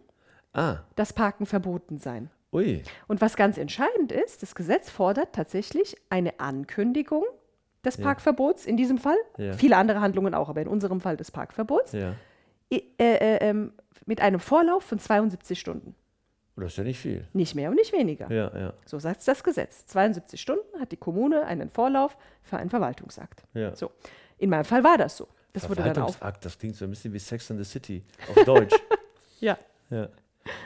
Ah, 0.53 0.79
das 0.95 1.13
Parken 1.13 1.45
verboten 1.47 1.99
sein. 1.99 2.31
ui. 2.53 2.83
Und 3.09 3.21
was 3.21 3.37
ganz 3.37 3.57
entscheidend 3.59 4.13
ist, 4.13 4.43
das 4.43 4.55
Gesetz 4.55 4.91
fordert 4.91 5.35
tatsächlich 5.35 5.97
eine 6.11 6.39
Ankündigung 6.41 7.25
des 7.85 7.97
Parkverbots 7.99 8.67
in 8.67 8.77
diesem 8.77 8.99
Fall. 8.99 9.17
Ja. 9.39 9.53
Viele 9.53 9.77
andere 9.77 10.01
Handlungen 10.01 10.35
auch, 10.35 10.49
aber 10.49 10.61
in 10.63 10.69
unserem 10.69 11.01
Fall 11.01 11.17
des 11.17 11.31
Parkverbots. 11.31 11.93
Ja. 11.93 12.15
Äh, 12.71 12.81
äh, 12.99 13.37
ähm, 13.49 13.73
mit 14.07 14.21
einem 14.21 14.41
Vorlauf 14.41 14.83
von 14.85 14.99
72 14.99 15.61
Stunden. 15.61 15.95
Das 16.57 16.73
ist 16.73 16.79
ja 16.79 16.85
nicht 16.85 16.99
viel. 16.99 17.27
Nicht 17.35 17.55
mehr 17.55 17.69
und 17.71 17.77
nicht 17.77 17.93
weniger. 17.93 18.31
Ja, 18.33 18.51
ja, 18.59 18.73
So 18.87 18.99
sagt 18.99 19.27
das 19.29 19.45
Gesetz. 19.45 19.85
72 19.87 20.41
Stunden 20.41 20.81
hat 20.81 20.91
die 20.91 20.97
Kommune 20.97 21.45
einen 21.45 21.69
Vorlauf 21.71 22.17
für 22.43 22.57
einen 22.57 22.71
Verwaltungsakt. 22.71 23.43
ja. 23.55 23.75
So. 23.77 23.91
In 24.39 24.51
meinem 24.51 24.65
Fall 24.67 24.85
war 24.85 24.99
das 24.99 25.17
so. 25.17 25.29
Das 25.55 25.67
wurde 25.69 25.77
dann 25.83 25.91
auf. 25.91 25.95
Verwaltungsakt, 26.17 26.45
das 26.45 26.59
klingt 26.59 26.77
so 26.77 26.85
ein 26.85 26.91
bisschen 26.91 27.13
wie 27.13 27.19
Sex 27.19 27.51
and 27.51 27.59
the 27.59 27.65
City 27.65 28.03
auf 28.35 28.45
Deutsch. 28.45 28.75
Ja. 29.41 29.59
ja. 29.91 30.09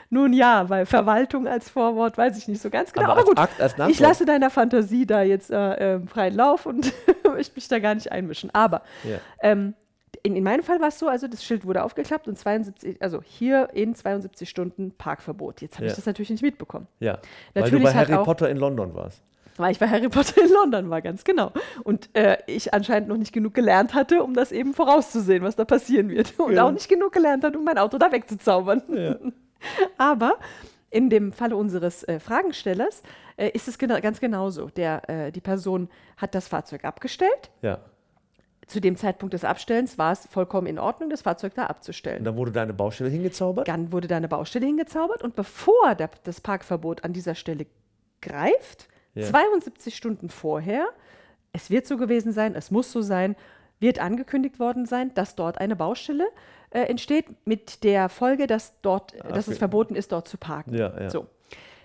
Nun 0.09 0.31
ja, 0.31 0.69
weil 0.69 0.85
Verwaltung 0.85 1.47
als 1.47 1.69
Vorwort 1.69 2.17
weiß 2.17 2.37
ich 2.37 2.47
nicht 2.47 2.61
so 2.61 2.69
ganz 2.69 2.93
genau. 2.93 3.05
Aber 3.05 3.11
Aber, 3.13 3.19
als 3.21 3.29
gut, 3.29 3.37
Akt, 3.37 3.61
als 3.61 3.89
ich 3.89 3.99
lasse 3.99 4.25
deiner 4.25 4.49
Fantasie 4.49 5.05
da 5.05 5.23
jetzt 5.23 5.51
äh, 5.51 5.95
äh, 5.95 5.99
freien 6.07 6.35
Lauf 6.35 6.65
und 6.65 6.93
möchte 7.25 7.55
mich 7.55 7.67
da 7.67 7.79
gar 7.79 7.95
nicht 7.95 8.11
einmischen. 8.11 8.49
Aber 8.53 8.83
Ja. 9.03 9.17
ähm, 9.41 9.73
in, 10.23 10.35
in 10.35 10.43
meinem 10.43 10.63
Fall 10.63 10.79
war 10.79 10.89
es 10.89 10.99
so, 10.99 11.07
also 11.07 11.27
das 11.27 11.43
Schild 11.43 11.65
wurde 11.65 11.83
aufgeklappt 11.83 12.27
und 12.27 12.37
72, 12.37 13.01
also 13.01 13.21
hier 13.23 13.69
in 13.73 13.95
72 13.95 14.49
Stunden 14.49 14.91
Parkverbot. 14.97 15.61
Jetzt 15.61 15.75
habe 15.75 15.85
Ja. 15.85 15.91
ich 15.91 15.95
das 15.95 16.05
natürlich 16.05 16.29
nicht 16.29 16.43
mitbekommen. 16.43 16.87
ja. 16.99 17.19
Weil 17.53 17.63
Natürlich 17.63 17.85
du 17.85 17.93
bei 17.93 17.93
Harry 17.93 18.23
Potter 18.23 18.49
in 18.49 18.57
London 18.57 18.93
warst. 18.93 19.21
Weil 19.57 19.71
ich 19.73 19.79
bei 19.79 19.87
Harry 19.89 20.07
Potter 20.09 20.41
in 20.43 20.51
London 20.51 20.89
war, 20.89 21.01
ganz 21.01 21.23
genau. 21.23 21.51
Und 21.83 22.09
äh, 22.15 22.37
ich 22.47 22.73
anscheinend 22.73 23.09
noch 23.09 23.17
nicht 23.17 23.33
genug 23.33 23.53
gelernt 23.53 23.93
hatte, 23.93 24.23
um 24.23 24.33
das 24.33 24.51
eben 24.51 24.73
vorauszusehen, 24.73 25.43
was 25.43 25.55
da 25.55 25.65
passieren 25.65 26.09
wird. 26.09 26.33
Und 26.39 26.53
Ja. 26.53 26.65
auch 26.65 26.71
nicht 26.71 26.87
genug 26.87 27.11
gelernt 27.11 27.43
hat, 27.43 27.55
um 27.55 27.63
mein 27.63 27.77
Auto 27.77 27.97
da 27.97 28.11
wegzuzaubern. 28.11 28.81
Ja. 28.89 29.15
Aber 29.97 30.35
in 30.89 31.09
dem 31.09 31.31
Falle 31.31 31.55
unseres 31.55 32.03
äh, 32.03 32.19
Fragenstellers 32.19 33.01
äh, 33.37 33.49
ist 33.49 33.67
es 33.67 33.77
gena 33.77 33.99
ganz 33.99 34.19
genauso. 34.19 34.67
Der, 34.69 35.09
äh, 35.09 35.31
die 35.31 35.41
Person 35.41 35.89
hat 36.17 36.33
das 36.35 36.47
Fahrzeug 36.47 36.83
abgestellt. 36.85 37.49
Ja. 37.61 37.79
Zu 38.71 38.79
dem 38.79 38.95
Zeitpunkt 38.95 39.33
des 39.33 39.43
Abstellens 39.43 39.97
war 39.97 40.13
es 40.13 40.27
vollkommen 40.27 40.65
in 40.65 40.79
Ordnung, 40.79 41.09
das 41.09 41.23
Fahrzeug 41.23 41.53
da 41.55 41.63
Und 41.63 41.69
abzustellen. 41.71 42.23
dann 42.23 42.37
wurde 42.37 42.53
deine 42.53 42.73
Baustelle 42.73 43.09
hingezaubert? 43.09 43.67
Dann 43.67 43.91
wurde 43.91 44.07
da 44.07 44.15
eine 44.15 44.29
Baustelle 44.29 44.65
hingezaubert 44.65 45.23
und 45.23 45.35
bevor 45.35 45.93
der, 45.95 46.09
das 46.23 46.39
Parkverbot 46.39 47.03
an 47.03 47.11
dieser 47.11 47.35
Stelle 47.35 47.65
greift, 48.21 48.87
Ja. 49.13 49.25
72 49.25 49.93
Stunden 49.93 50.29
vorher, 50.29 50.87
es 51.51 51.69
wird 51.69 51.85
so 51.85 51.97
gewesen 51.97 52.31
sein, 52.31 52.55
es 52.55 52.71
muss 52.71 52.93
so 52.93 53.01
sein, 53.01 53.35
wird 53.81 53.99
angekündigt 53.99 54.57
worden 54.57 54.85
sein, 54.85 55.13
dass 55.15 55.35
dort 55.35 55.57
eine 55.57 55.75
Baustelle 55.75 56.29
äh, 56.69 56.83
entsteht, 56.83 57.25
mit 57.45 57.83
der 57.83 58.07
Folge, 58.07 58.47
dass, 58.47 58.79
dort, 58.81 59.13
dass 59.15 59.47
okay. 59.47 59.51
es 59.51 59.57
verboten 59.57 59.95
ist, 59.95 60.13
dort 60.13 60.29
zu 60.29 60.37
parken. 60.37 60.73
Ja, 60.73 60.97
ja. 60.97 61.09
So. 61.09 61.27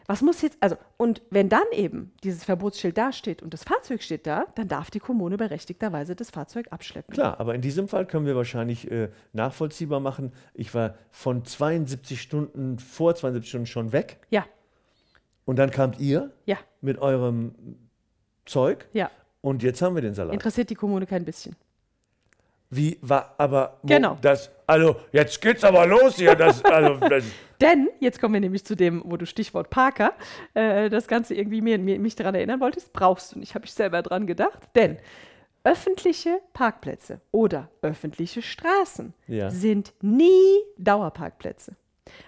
Was 0.06 0.22
muss 0.22 0.42
jetzt, 0.42 0.56
also, 0.60 0.76
und 0.96 1.22
wenn 1.30 1.48
dann 1.48 1.64
eben 1.72 2.12
dieses 2.22 2.44
Verbotsschild 2.44 2.96
dasteht 2.96 3.42
und 3.42 3.52
das 3.52 3.64
Fahrzeug 3.64 4.02
steht 4.02 4.26
da, 4.26 4.46
dann 4.54 4.68
darf 4.68 4.90
die 4.90 5.00
Kommune 5.00 5.36
berechtigterweise 5.36 6.14
das 6.14 6.30
Fahrzeug 6.30 6.66
abschleppen. 6.70 7.12
Klar, 7.12 7.40
aber 7.40 7.54
in 7.54 7.60
diesem 7.60 7.88
Fall 7.88 8.06
können 8.06 8.26
wir 8.26 8.36
wahrscheinlich 8.36 8.90
äh, 8.90 9.10
nachvollziehbar 9.32 10.00
machen. 10.00 10.32
Ich 10.54 10.74
war 10.74 10.94
von 11.10 11.44
72 11.44 12.20
Stunden 12.20 12.78
vor 12.78 13.14
72 13.14 13.48
Stunden 13.48 13.66
schon 13.66 13.92
weg 13.92 14.18
Ja, 14.30 14.44
und 15.46 15.56
dann 15.56 15.70
kamt 15.70 15.98
ihr 15.98 16.32
ja, 16.44 16.58
mit 16.82 16.98
eurem 16.98 17.54
Zeug 18.44 18.88
ja. 18.92 19.10
und 19.40 19.62
jetzt 19.62 19.80
haben 19.80 19.94
wir 19.94 20.02
den 20.02 20.12
Salat. 20.12 20.34
Interessiert 20.34 20.68
die 20.68 20.74
Kommune 20.74 21.06
kein 21.06 21.24
bisschen. 21.24 21.56
Wie 22.76 22.98
war 23.02 23.34
aber 23.38 23.78
wo 23.82 23.88
Genau. 23.88 24.18
das? 24.20 24.50
Also 24.66 24.96
jetzt 25.12 25.40
geht's 25.40 25.64
aber 25.64 25.86
los 25.86 26.16
hier. 26.16 26.34
Das, 26.34 26.64
also, 26.64 26.96
das, 27.08 27.24
Denn, 27.60 27.88
jetzt 28.00 28.20
kommen 28.20 28.34
wir 28.34 28.40
nämlich 28.40 28.64
zu 28.64 28.74
dem, 28.76 29.02
wo 29.04 29.16
du 29.16 29.26
Stichwort 29.26 29.70
Parker, 29.70 30.12
äh, 30.54 30.88
das 30.90 31.06
Ganze 31.08 31.34
irgendwie 31.34 31.60
mir, 31.62 31.78
mir, 31.78 31.98
mich 31.98 32.16
daran 32.16 32.34
erinnern 32.34 32.60
wolltest, 32.60 32.92
brauchst 32.92 33.34
du 33.34 33.38
nicht, 33.38 33.54
habe 33.54 33.64
ich 33.64 33.72
selber 33.72 34.02
dran 34.02 34.26
gedacht. 34.26 34.58
Denn 34.74 34.98
öffentliche 35.64 36.38
Parkplätze 36.52 37.20
oder 37.32 37.68
öffentliche 37.82 38.40
Straßen 38.42 39.14
Ja. 39.26 39.50
sind 39.50 39.92
nie 40.00 40.58
Dauerparkplätze. 40.78 41.74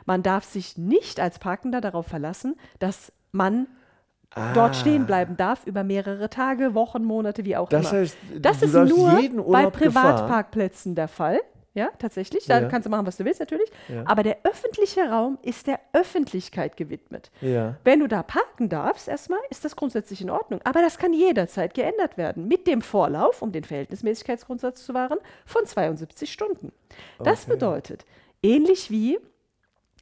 Man 0.07 0.23
darf 0.25 0.45
sich 0.45 0.77
nicht 0.77 1.21
als 1.21 1.39
Parkender 1.39 1.81
darauf 1.81 2.07
verlassen, 2.07 2.57
dass 2.81 3.13
man 3.31 3.69
dort 4.55 4.77
stehen 4.77 5.07
bleiben 5.07 5.37
darf 5.37 5.67
über 5.67 5.85
mehrere 5.85 6.29
Tage, 6.31 6.75
Wochen, 6.75 7.05
Monate, 7.05 7.45
wie 7.45 7.57
auch 7.57 7.67
Ah. 7.69 7.71
Das 7.71 7.91
immer. 7.93 8.01
heißt, 8.03 8.17
das 8.39 8.63
ist 8.63 8.75
nur 8.75 9.21
bei 9.51 9.67
Privatparkplätzen 9.71 10.95
der 10.95 11.09
Fall. 11.09 11.41
Ja, 11.75 11.91
tatsächlich. 11.99 12.45
Da 12.47 12.61
Ja. 12.61 12.69
kannst 12.69 12.87
du 12.87 12.91
machen, 12.91 13.07
was 13.07 13.19
du 13.19 13.25
willst, 13.25 13.39
natürlich. 13.39 13.71
Ja. 13.89 14.03
Aber 14.07 14.25
der 14.25 14.39
öffentliche 14.43 15.09
Raum 15.09 15.39
ist 15.43 15.69
der 15.69 15.79
Öffentlichkeit 15.93 16.77
gewidmet. 16.77 17.31
Ja. 17.41 17.77
Wenn 17.85 18.01
du 18.01 18.09
da 18.09 18.25
parken 18.25 18.69
darfst, 18.69 19.07
erstmal, 19.07 19.39
ist 19.51 19.65
das 19.65 19.77
grundsätzlich 19.77 20.21
in 20.21 20.29
Ordnung. 20.31 20.61
Aber 20.65 20.81
das 20.81 20.99
kann 20.99 21.13
jederzeit 21.13 21.75
geändert 21.75 22.17
werden. 22.19 22.49
Mit 22.49 22.67
dem 22.67 22.83
Vorlauf, 22.83 23.43
um 23.43 23.53
den 23.53 23.63
Verhältnismäßigkeitsgrundsatz 23.63 24.85
zu 24.85 24.93
wahren, 24.95 25.19
von 25.47 25.67
72 25.67 26.33
Stunden. 26.33 26.73
Das 27.23 27.45
Okay. 27.45 27.53
bedeutet, 27.53 28.07
ähnlich 28.43 28.91
wie, 28.91 29.19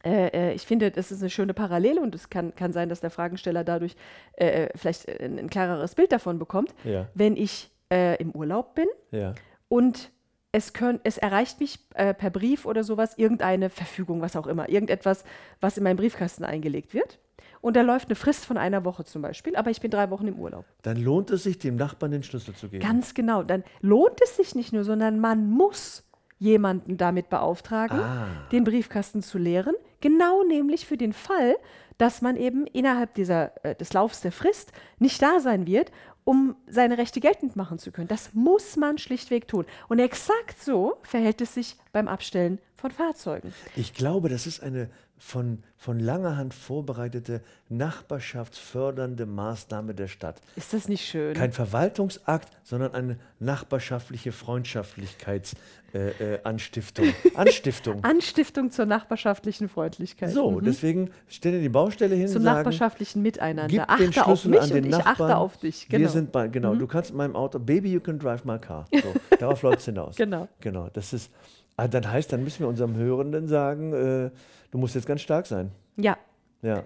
äh, 0.06 0.28
äh, 0.50 0.52
ich 0.54 0.66
finde, 0.66 0.90
das 0.90 1.10
ist 1.10 1.20
eine 1.20 1.30
schöne 1.30 1.52
Parallele 1.54 2.00
und 2.00 2.14
es 2.14 2.30
kann, 2.30 2.54
kann 2.54 2.72
sein, 2.72 2.88
dass 2.88 3.00
der 3.00 3.10
Fragensteller 3.10 3.64
dadurch 3.64 3.96
äh, 4.36 4.64
äh, 4.64 4.68
vielleicht 4.76 5.06
äh, 5.08 5.24
ein, 5.24 5.38
ein 5.38 5.50
klareres 5.50 5.94
Bild 5.94 6.12
davon 6.12 6.38
bekommt. 6.38 6.74
Ja. 6.84 7.08
Wenn 7.14 7.36
ich 7.36 7.70
äh, 7.92 8.16
im 8.22 8.30
Urlaub 8.32 8.74
bin 8.74 8.86
Ja. 9.10 9.34
und 9.68 10.10
es, 10.52 10.72
könnt, 10.72 11.00
es 11.04 11.18
erreicht 11.18 11.60
mich 11.60 11.78
äh, 11.94 12.14
per 12.14 12.30
Brief 12.30 12.64
oder 12.64 12.82
sowas 12.84 13.18
irgendeine 13.18 13.68
Verfügung, 13.68 14.22
was 14.22 14.36
auch 14.36 14.46
immer, 14.46 14.68
irgendetwas, 14.68 15.24
was 15.60 15.76
in 15.76 15.84
meinen 15.84 15.96
Briefkasten 15.96 16.44
eingelegt 16.44 16.94
wird. 16.94 17.18
Und 17.60 17.74
da 17.74 17.82
läuft 17.82 18.08
eine 18.08 18.14
Frist 18.14 18.44
von 18.46 18.56
einer 18.58 18.84
Woche 18.84 19.04
zum 19.04 19.22
Beispiel, 19.22 19.56
aber 19.56 19.70
ich 19.70 19.80
bin 19.80 19.90
drei 19.90 20.08
Wochen 20.10 20.28
im 20.28 20.38
Urlaub. 20.38 20.64
Dann 20.82 20.96
lohnt 20.98 21.30
es 21.30 21.42
sich, 21.42 21.58
dem 21.58 21.74
Nachbarn 21.76 22.12
den 22.12 22.22
Schlüssel 22.22 22.54
zu 22.54 22.68
geben. 22.68 22.82
Ganz 22.82 23.12
genau. 23.12 23.42
Dann 23.42 23.64
lohnt 23.80 24.20
es 24.22 24.36
sich 24.36 24.54
nicht 24.54 24.72
nur, 24.72 24.84
sondern 24.84 25.18
man 25.18 25.50
muss 25.50 26.05
jemanden 26.38 26.96
damit 26.96 27.28
beauftragen, 27.30 27.98
Ah. 27.98 28.26
den 28.52 28.64
Briefkasten 28.64 29.22
zu 29.22 29.38
leeren. 29.38 29.74
Genau 30.00 30.42
nämlich 30.42 30.86
für 30.86 30.96
den 30.96 31.12
Fall, 31.12 31.56
dass 31.98 32.20
man 32.20 32.36
eben 32.36 32.66
innerhalb 32.66 33.14
dieser, 33.14 33.52
äh, 33.64 33.74
des 33.74 33.92
Laufs 33.94 34.20
der 34.20 34.32
Frist 34.32 34.72
nicht 34.98 35.22
da 35.22 35.40
sein 35.40 35.66
wird, 35.66 35.90
um 36.24 36.56
seine 36.66 36.98
Rechte 36.98 37.20
geltend 37.20 37.56
machen 37.56 37.78
zu 37.78 37.92
können. 37.92 38.08
Das 38.08 38.34
muss 38.34 38.76
man 38.76 38.98
schlichtweg 38.98 39.48
tun. 39.48 39.64
Und 39.88 39.98
exakt 40.00 40.60
so 40.60 40.96
verhält 41.02 41.40
es 41.40 41.54
sich 41.54 41.76
beim 41.92 42.08
Abstellen 42.08 42.58
von 42.76 42.90
Fahrzeugen. 42.90 43.52
Ich 43.74 43.94
glaube, 43.94 44.28
das 44.28 44.46
ist 44.46 44.62
eine 44.62 44.88
von, 45.18 45.62
von 45.78 45.98
langer 45.98 46.36
Hand 46.36 46.52
vorbereitete 46.52 47.40
nachbarschaftsfördernde 47.70 49.24
Maßnahme 49.24 49.94
der 49.94 50.08
Stadt. 50.08 50.42
Ist 50.56 50.74
das 50.74 50.88
nicht 50.88 51.06
schön? 51.06 51.32
Kein 51.34 51.52
Verwaltungsakt, 51.52 52.50
sondern 52.64 52.92
eine 52.94 53.16
nachbarschaftliche 53.38 54.30
Freundschaftlichkeitsanstiftung. 54.32 55.58
Äh, 55.94 56.34
äh, 56.34 56.38
Anstiftung. 57.38 58.04
Anstiftung. 58.04 58.70
Zur 58.70 58.84
nachbarschaftlichen 58.86 59.68
Freundlichkeit. 59.70 60.30
So, 60.32 60.50
Mhm. 60.50 60.64
deswegen 60.64 61.10
stell 61.28 61.52
dir 61.52 61.60
die 61.60 61.68
Baustelle 61.70 62.14
hin 62.14 62.28
Zum 62.28 62.42
sagen, 62.42 62.56
nachbarschaftlichen 62.58 63.22
Miteinander. 63.22 63.68
gib 63.68 63.88
achte 63.88 64.10
den 64.10 64.18
auf 64.22 64.40
Schlüssel 64.40 64.50
mich 64.50 64.60
an 64.60 64.68
den 64.68 64.76
und 64.84 64.90
ich 64.90 64.96
Nachbarn. 64.98 65.30
achte 65.30 65.36
auf 65.38 65.56
dich. 65.56 65.88
Genau. 65.88 66.00
Wir 66.02 66.08
sind 66.10 66.30
bei, 66.32 66.48
genau, 66.48 66.74
du 66.74 66.86
kannst 66.86 67.10
in 67.10 67.16
meinem 67.16 67.36
Auto, 67.36 67.58
Baby, 67.58 67.92
you 67.92 68.00
can 68.00 68.18
drive 68.18 68.44
my 68.44 68.58
car. 68.58 68.84
So, 68.92 69.14
darauf 69.38 69.62
läuft 69.62 69.78
es 69.78 69.86
hinaus. 69.86 70.16
Genau. 70.16 70.46
Genau, 70.60 70.90
das 70.92 71.12
ist, 71.14 71.30
ah, 71.76 71.88
dann 71.88 72.10
heißt, 72.10 72.32
dann 72.32 72.42
müssen 72.44 72.60
wir 72.60 72.68
unserem 72.68 72.96
Hörenden 72.96 73.48
sagen, 73.48 73.92
äh, 73.92 74.30
du 74.70 74.78
musst 74.78 74.94
jetzt 74.94 75.06
ganz 75.06 75.20
stark 75.22 75.46
sein. 75.46 75.70
ja, 75.96 76.16
Ja. 76.62 76.82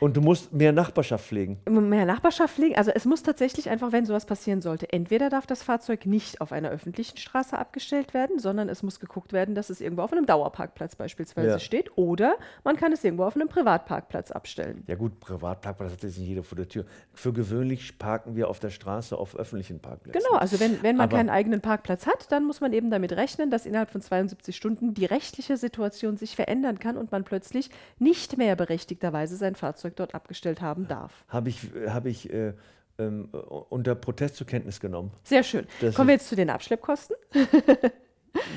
Und 0.00 0.16
du 0.16 0.20
musst 0.20 0.52
mehr 0.52 0.72
Nachbarschaft 0.72 1.26
pflegen. 1.26 1.58
mehr 1.68 2.06
Nachbarschaft 2.06 2.56
legen. 2.58 2.76
Also 2.76 2.90
es 2.94 3.04
muss 3.04 3.22
tatsächlich 3.22 3.68
einfach, 3.68 3.90
wenn 3.92 4.06
sowas 4.06 4.26
passieren 4.26 4.60
sollte, 4.60 4.92
entweder 4.92 5.28
darf 5.28 5.46
das 5.46 5.62
Fahrzeug 5.62 6.06
nicht 6.06 6.40
auf 6.40 6.52
einer 6.52 6.70
öffentlichen 6.70 7.16
Straße 7.16 7.58
abgestellt 7.58 8.14
werden, 8.14 8.38
sondern 8.38 8.68
es 8.68 8.82
muss 8.82 9.00
geguckt 9.00 9.32
werden, 9.32 9.54
dass 9.54 9.70
es 9.70 9.80
irgendwo 9.80 10.02
auf 10.02 10.12
einem 10.12 10.26
Dauerparkplatz 10.26 10.94
beispielsweise 10.96 11.48
Ja. 11.48 11.58
steht. 11.58 11.96
Oder 11.96 12.36
man 12.64 12.76
kann 12.76 12.92
es 12.92 13.02
irgendwo 13.02 13.24
auf 13.24 13.34
einem 13.34 13.48
Privatparkplatz 13.48 14.30
abstellen. 14.30 14.84
Ja 14.86 14.94
gut, 14.94 15.18
Privatparkplatz 15.20 15.92
hat 15.92 16.02
jetzt 16.02 16.18
nicht 16.18 16.28
jeder 16.28 16.42
vor 16.44 16.56
der 16.56 16.68
Tür. 16.68 16.84
Für 17.12 17.32
gewöhnlich 17.32 17.98
parken 17.98 18.36
wir 18.36 18.48
auf 18.48 18.60
der 18.60 18.70
Straße 18.70 19.16
auf 19.16 19.34
öffentlichen 19.36 19.80
Parkplätzen. 19.80 20.22
Genau, 20.24 20.38
also 20.38 20.60
wenn, 20.60 20.82
wenn 20.82 20.96
man 20.96 21.08
Aber- 21.08 21.16
keinen 21.16 21.30
eigenen 21.30 21.60
Parkplatz 21.60 22.06
hat, 22.06 22.30
dann 22.30 22.44
muss 22.44 22.60
man 22.60 22.72
eben 22.72 22.90
damit 22.90 23.12
rechnen, 23.12 23.50
dass 23.50 23.66
innerhalb 23.66 23.90
von 23.90 24.00
72 24.00 24.54
Stunden 24.54 24.94
die 24.94 25.06
rechtliche 25.06 25.56
Situation 25.56 26.16
sich 26.16 26.36
verändern 26.36 26.78
kann 26.78 26.96
und 26.96 27.10
man 27.10 27.24
plötzlich 27.24 27.70
nicht 27.98 28.38
mehr 28.38 28.54
berechtigterweise 28.54 29.36
sein 29.36 29.54
Fahrzeug 29.56 29.87
dort 29.90 30.14
abgestellt 30.14 30.60
haben 30.60 30.88
darf. 30.88 31.24
Habe 31.28 31.48
ich, 31.48 31.60
hab 31.86 32.06
ich 32.06 32.32
äh, 32.32 32.52
äh, 32.98 33.04
unter 33.04 33.94
Protest 33.94 34.36
zur 34.36 34.46
Kenntnis 34.46 34.80
genommen. 34.80 35.12
Sehr 35.24 35.42
schön. 35.42 35.66
Das 35.80 35.94
Kommen 35.94 36.08
wir 36.08 36.14
jetzt 36.14 36.28
zu 36.28 36.36
den 36.36 36.50
Abschleppkosten. 36.50 37.16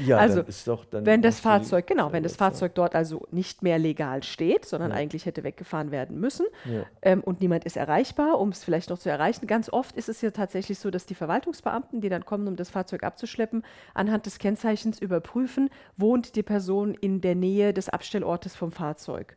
Ja, 0.05 0.17
Also, 0.17 0.41
ist 0.41 0.67
doch 0.67 0.85
dann 0.85 1.05
Wenn 1.05 1.21
das 1.21 1.39
Fahrzeug, 1.39 1.87
genau, 1.87 2.11
wenn 2.11 2.23
das 2.23 2.35
Fahrzeug 2.35 2.75
dort 2.75 2.93
also 2.93 3.25
nicht 3.31 3.63
mehr 3.63 3.79
legal 3.79 4.21
steht, 4.21 4.65
sondern 4.65 4.91
Ja. 4.91 4.97
eigentlich 4.97 5.25
hätte 5.25 5.43
weggefahren 5.43 5.91
werden 5.91 6.19
müssen 6.19 6.45
Ja. 6.65 6.85
ähm, 7.01 7.21
und 7.21 7.41
niemand 7.41 7.65
ist 7.65 7.77
erreichbar, 7.77 8.39
um 8.39 8.49
es 8.49 8.63
vielleicht 8.63 8.89
noch 8.89 8.99
zu 8.99 9.09
erreichen. 9.09 9.47
Ganz 9.47 9.71
oft 9.71 9.95
ist 9.95 10.09
es 10.09 10.21
ja 10.21 10.31
tatsächlich 10.31 10.77
so, 10.79 10.91
dass 10.91 11.05
die 11.05 11.15
Verwaltungsbeamten, 11.15 12.01
die 12.01 12.09
dann 12.09 12.25
kommen, 12.25 12.47
um 12.47 12.55
das 12.55 12.69
Fahrzeug 12.69 13.03
abzuschleppen, 13.03 13.63
anhand 13.93 14.25
des 14.25 14.39
Kennzeichens 14.39 14.99
überprüfen, 14.99 15.69
wohnt 15.97 16.35
die 16.35 16.43
Person 16.43 16.93
in 16.93 17.21
der 17.21 17.35
Nähe 17.35 17.73
des 17.73 17.89
Abstellortes 17.89 18.55
vom 18.55 18.71
Fahrzeug. 18.71 19.35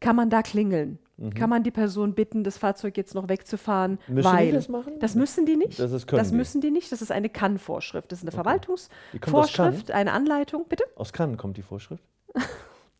Kann 0.00 0.16
man 0.16 0.30
da 0.30 0.42
klingeln? 0.42 0.98
Kann 1.34 1.48
man 1.48 1.62
die 1.62 1.70
Person 1.70 2.14
bitten, 2.14 2.44
das 2.44 2.58
Fahrzeug 2.58 2.96
jetzt 2.98 3.14
noch 3.14 3.28
wegzufahren? 3.28 3.98
Mhm. 4.06 4.14
Müssen 4.16 4.28
die 4.30 4.36
weil 4.36 4.52
das 4.52 4.68
machen? 4.68 4.98
Das 5.00 5.14
müssen 5.14 5.46
die 5.46 5.56
nicht. 5.56 5.78
Das 5.78 5.90
ist- 5.92 6.06
können 6.06 6.18
das 6.18 6.30
die. 6.30 6.36
müssen 6.36 6.60
die 6.60 6.70
nicht. 6.70 6.92
Das 6.92 7.00
ist 7.00 7.10
eine 7.10 7.30
Kann-Vorschrift. 7.30 8.12
Das 8.12 8.18
ist 8.18 8.24
eine 8.24 8.30
Die 8.32 8.36
aus 8.36 8.90
Verwaltungsvorschrift, 9.10 9.90
eine 9.92 10.12
Anleitung. 10.12 10.66
Bitte? 10.68 10.84
Aus 10.94 11.12
Cannes 11.12 11.38
kommt 11.38 11.56
die 11.56 11.62
Vorschrift. 11.62 12.02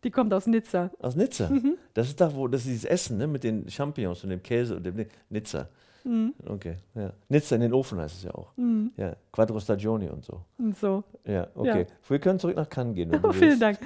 Die 0.04 0.10
kommt 0.12 0.32
aus 0.32 0.46
Nizza. 0.46 0.90
Aus 1.00 1.16
Nizza. 1.16 1.48
Mhm. 1.48 1.76
Das 1.94 2.06
ist 2.06 2.20
da, 2.20 2.32
wo 2.32 2.46
das 2.46 2.60
ist 2.60 2.68
dieses 2.68 2.84
Essen, 2.84 3.16
ne, 3.18 3.26
mit 3.26 3.42
den 3.42 3.68
Champignons 3.68 4.22
und 4.22 4.30
dem 4.30 4.40
Käse 4.42 4.76
und 4.76 4.84
dem 4.86 5.04
Nizza. 5.30 5.68
Mhm. 6.04 6.32
Okay, 6.46 6.76
ja. 6.94 7.12
Nizza 7.28 7.56
in 7.56 7.62
den 7.62 7.72
Ofen 7.72 7.98
heißt 7.98 8.14
es 8.18 8.22
ja 8.22 8.32
auch. 8.32 8.52
Ja, 8.96 9.16
Quattro 9.32 9.58
Stagioni 9.58 10.08
und 10.08 10.24
so. 10.24 10.42
Und 10.58 10.78
so. 10.78 11.02
Ja, 11.24 11.48
okay. 11.56 11.86
Wir 12.08 12.18
können 12.20 12.38
zurück 12.38 12.54
nach 12.54 12.68
Cannes 12.68 12.94
gehen. 12.94 13.10
Oh, 13.20 13.32
vielen. 13.32 13.58
Dank. 13.58 13.78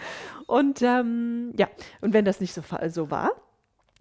Und 0.47 0.83
ähm, 0.83 1.53
ja, 1.57 1.69
und 2.03 2.13
wenn 2.13 2.27
das 2.27 2.41
nicht 2.41 2.53
so, 2.53 2.61
so 2.89 3.11
war, 3.11 3.31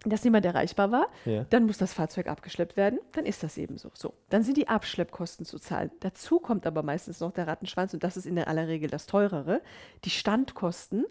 dass 0.06 0.24
niemand 0.24 0.46
erreichbar 0.46 0.90
war, 0.90 1.08
Ja. 1.26 1.44
dann 1.50 1.66
muss 1.66 1.76
das 1.78 1.92
Fahrzeug 1.92 2.26
abgeschleppt 2.28 2.76
werden. 2.76 2.98
Dann 3.12 3.26
ist 3.26 3.42
das 3.42 3.58
eben 3.58 3.76
so. 3.76 3.90
So, 3.94 4.14
dann 4.30 4.42
sind 4.42 4.56
die 4.56 4.68
Abschleppkosten 4.68 5.44
zu 5.44 5.58
zahlen. 5.58 5.90
Dazu 6.00 6.38
kommt 6.40 6.66
aber 6.66 6.82
meistens 6.82 7.20
noch 7.20 7.32
der 7.32 7.46
Rattenschwanz 7.46 7.92
und 7.92 8.02
das 8.02 8.16
ist 8.16 8.26
in 8.26 8.38
aller 8.38 8.66
Regel 8.66 8.88
das 8.88 9.06
teurere, 9.06 9.60
die 10.04 10.10
Standkosten 10.10 11.04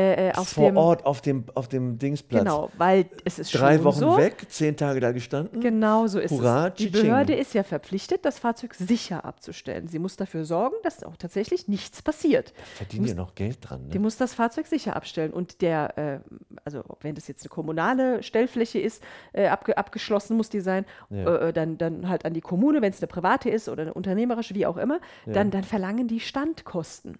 äh, 0.00 0.28
äh, 0.28 0.32
auf 0.34 0.48
Vor 0.48 0.66
dem 0.68 0.76
Ort 0.76 1.04
auf 1.04 1.20
dem, 1.20 1.44
auf 1.54 1.68
dem 1.68 1.98
Dingsplatz. 1.98 2.42
Genau, 2.42 2.70
weil 2.78 3.06
es 3.24 3.38
ist 3.38 3.54
Drei 3.54 3.82
Wochen 3.84 3.98
so. 3.98 4.16
weg, 4.16 4.46
zehn 4.48 4.76
Tage 4.76 5.00
da 5.00 5.12
gestanden. 5.12 5.60
Genau 5.60 6.06
so 6.06 6.18
ist 6.18 6.30
Hurra, 6.30 6.68
es. 6.68 6.74
Die. 6.74 6.88
Behörde 6.88 7.34
ist 7.34 7.52
ja 7.54 7.62
verpflichtet, 7.62 8.24
das 8.24 8.38
Fahrzeug 8.38 8.74
sicher 8.74 9.24
abzustellen. 9.24 9.88
Sie 9.88 9.98
muss 9.98 10.16
dafür 10.16 10.44
sorgen, 10.44 10.76
dass 10.82 11.02
auch 11.04 11.16
tatsächlich 11.16 11.68
nichts 11.68 12.02
passiert. 12.02 12.52
Verdienen 12.76 13.06
die 13.06 13.14
noch 13.14 13.34
Geld 13.34 13.58
dran. 13.60 13.88
Die 13.90 13.98
Ne? 13.98 14.02
muss 14.02 14.16
das 14.16 14.32
Fahrzeug 14.34 14.66
sicher 14.66 14.96
abstellen. 14.96 15.32
Und 15.32 15.60
der, 15.60 15.98
äh, 15.98 16.20
also 16.64 16.82
wenn 17.02 17.14
das 17.14 17.28
jetzt 17.28 17.42
eine 17.44 17.50
kommunale 17.50 18.22
Stellfläche 18.22 18.78
ist, 18.78 19.02
äh, 19.32 19.48
abge 19.48 19.76
abgeschlossen 19.76 20.36
muss 20.36 20.48
die 20.48 20.60
sein, 20.60 20.84
Ja. 21.10 21.48
äh, 21.48 21.52
dann, 21.52 21.76
dann 21.78 22.08
halt 22.08 22.24
an 22.24 22.32
die 22.34 22.40
Kommune, 22.40 22.80
wenn 22.82 22.92
es 22.92 23.00
eine 23.00 23.08
private 23.08 23.50
ist 23.50 23.68
oder 23.68 23.82
eine 23.82 23.94
unternehmerische, 23.94 24.54
wie 24.54 24.66
auch 24.66 24.76
immer, 24.76 25.00
dann, 25.26 25.50
dann 25.50 25.64
verlangen 25.64 26.08
die 26.08 26.20
Standkosten. 26.20 27.18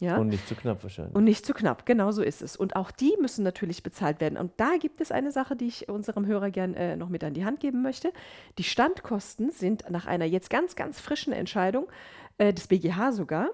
Ja? 0.00 0.16
Und 0.16 0.28
nicht 0.28 0.48
zu 0.48 0.54
knapp 0.54 0.82
wahrscheinlich. 0.82 1.14
Und 1.14 1.24
nicht 1.24 1.46
zu 1.46 1.52
knapp, 1.52 1.86
genau 1.86 2.10
so 2.10 2.22
ist 2.22 2.42
es. 2.42 2.56
Und 2.56 2.74
auch 2.74 2.90
die 2.90 3.14
müssen 3.20 3.44
natürlich 3.44 3.82
bezahlt 3.82 4.20
werden. 4.20 4.38
Und 4.38 4.52
da 4.56 4.76
gibt 4.78 5.00
es 5.00 5.12
eine 5.12 5.30
Sache, 5.30 5.56
die 5.56 5.66
ich 5.66 5.88
unserem 5.88 6.26
Hörer 6.26 6.50
gern 6.50 6.74
äh, 6.74 6.96
noch 6.96 7.10
mit 7.10 7.22
an 7.22 7.34
die 7.34 7.44
Hand 7.44 7.60
geben 7.60 7.82
möchte. 7.82 8.12
Die 8.58 8.64
Standkosten 8.64 9.50
sind 9.50 9.84
nach 9.90 10.06
einer 10.06 10.24
jetzt 10.24 10.50
ganz, 10.50 10.74
ganz 10.74 11.00
frischen 11.00 11.32
Entscheidung 11.32 11.86
äh, 12.38 12.52
des 12.52 12.66
BGH 12.66 13.12
sogar 13.12 13.50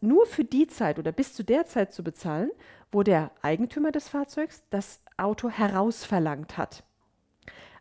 nur 0.00 0.26
für 0.26 0.44
die 0.44 0.66
Zeit 0.66 0.98
oder 0.98 1.12
bis 1.12 1.34
zu 1.34 1.42
der 1.42 1.66
Zeit 1.66 1.92
zu 1.92 2.04
bezahlen, 2.04 2.50
wo 2.92 3.02
der 3.02 3.30
Eigentümer 3.42 3.90
des 3.90 4.08
Fahrzeugs 4.08 4.62
das 4.70 5.02
Auto 5.16 5.48
herausverlangt 5.48 6.58
hat. 6.58 6.84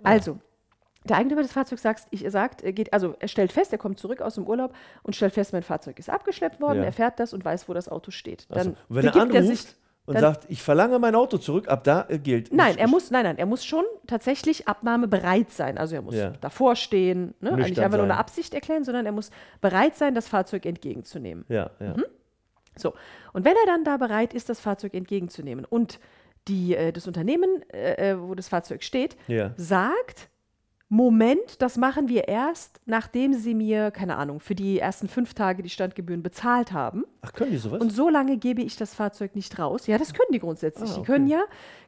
Also, 0.04 0.39
der 1.05 1.17
Eigentümer 1.17 1.41
des 1.41 1.51
Fahrzeugs 1.51 1.81
sagt, 1.81 2.07
ich, 2.12 2.24
er 2.25 2.31
sagt, 2.31 2.62
er 2.63 2.74
geht, 2.74 2.91
also 2.93 3.15
er 3.19 3.27
stellt 3.27 3.51
fest, 3.51 3.71
er 3.71 3.77
kommt 3.77 4.00
zurück 4.00 4.21
aus 4.21 4.35
dem 4.35 4.45
Urlaub 4.47 4.74
und 5.03 5.15
stellt 5.15 5.33
fest, 5.33 5.53
mein 5.53 5.63
Fahrzeug 5.63 5.97
ist 6.00 6.09
abgeschleppt 6.09 6.59
worden, 6.62 6.79
Ja. 6.79 6.85
er 6.85 6.93
fährt 6.93 7.19
das 7.19 7.33
und 7.33 7.45
weiß, 7.45 7.69
wo 7.69 7.74
das 7.74 7.88
Auto 7.89 8.12
steht. 8.12 8.45
Ach 8.50 8.55
so. 8.55 8.63
Dann 8.63 8.67
Und 8.89 8.95
wenn 8.95 9.05
er 9.05 9.15
anruft 9.15 9.43
sich- 9.45 9.67
und 10.07 10.13
dann- 10.15 10.21
sagt, 10.21 10.45
ich 10.50 10.62
verlange 10.62 11.00
mein 11.00 11.15
Auto 11.15 11.38
zurück, 11.38 11.67
ab 11.67 11.83
da 11.83 12.05
äh, 12.09 12.19
gilt. 12.19 12.53
Nein, 12.53 12.69
nicht- 12.74 12.79
er 12.79 12.88
muss, 12.88 13.09
nein, 13.12 13.24
nein, 13.24 13.38
er 13.38 13.45
muss 13.47 13.65
schon 13.65 13.85
tatsächlich 14.05 14.67
abnahmebereit 14.67 15.50
sein. 15.51 15.77
Also 15.77 15.95
er 15.95 16.01
muss 16.03 16.15
Ja. 16.15 16.29
davor 16.41 16.75
stehen, 16.75 17.33
ne? 17.39 17.51
Nüchtern 17.51 17.69
nicht 17.69 17.79
einfach 17.79 17.97
nur 17.97 18.05
eine. 18.05 18.17
Absicht 18.17 18.53
erklären, 18.53 18.83
sondern 18.83 19.05
er 19.05 19.12
muss 19.12 19.31
bereit 19.62 19.95
sein, 19.95 20.13
das 20.15 20.27
Fahrzeug 20.27 20.65
entgegenzunehmen. 20.65 21.45
Ja, 21.50 21.71
ja. 21.79 21.93
Mhm. 21.97 22.05
So, 22.77 22.93
und 23.33 23.45
wenn 23.45 23.53
er 23.55 23.65
dann 23.67 23.83
da 23.83 23.97
bereit 23.97 24.33
ist, 24.33 24.50
das 24.50 24.59
Fahrzeug 24.59 24.93
entgegenzunehmen 24.93 25.65
und 25.65 26.00
die, 26.47 26.75
äh, 26.75 26.91
das 26.91 27.07
Unternehmen, 27.07 27.63
äh, 27.74 28.12
äh, 28.12 28.21
wo 28.21 28.35
das 28.35 28.47
Fahrzeug 28.50 28.83
steht, 28.83 29.15
Ja. 29.27 29.51
sagt, 29.57 30.29
Moment, 30.88 31.62
das 31.63 31.77
machen 31.77 32.10
wir 32.10 32.27
erst, 32.27 32.80
nachdem 32.86 33.34
Sie 33.34 33.56
mir, 33.56 33.89
keine 33.89 34.18
Ahnung, 34.18 34.39
für 34.39 34.54
die 34.54 34.77
ersten 34.77 35.08
fünf 35.08 35.34
Tage 35.34 35.63
die 35.63 35.70
Standgebühren 35.70 36.22
bezahlt 36.22 36.72
haben. 36.72 37.06
Ach, 37.22 37.34
können 37.34 37.51
die 37.51 37.58
sowas? 37.58 37.82
Und 37.82 37.89
so 37.89 38.08
lange 38.08 38.38
gebe 38.38 38.62
ich 38.62 38.75
das 38.75 38.94
Fahrzeug 38.94 39.36
nicht 39.36 39.58
raus. 39.58 39.88
Ja, 39.88 39.98
das 39.98 40.13
können 40.13 40.30
die 40.32 40.39
grundsätzlich. 40.39 40.92
Ah, 40.92 40.94
Die 40.94 41.00
okay. 41.00 41.12
können 41.12 41.27
ja 41.27 41.44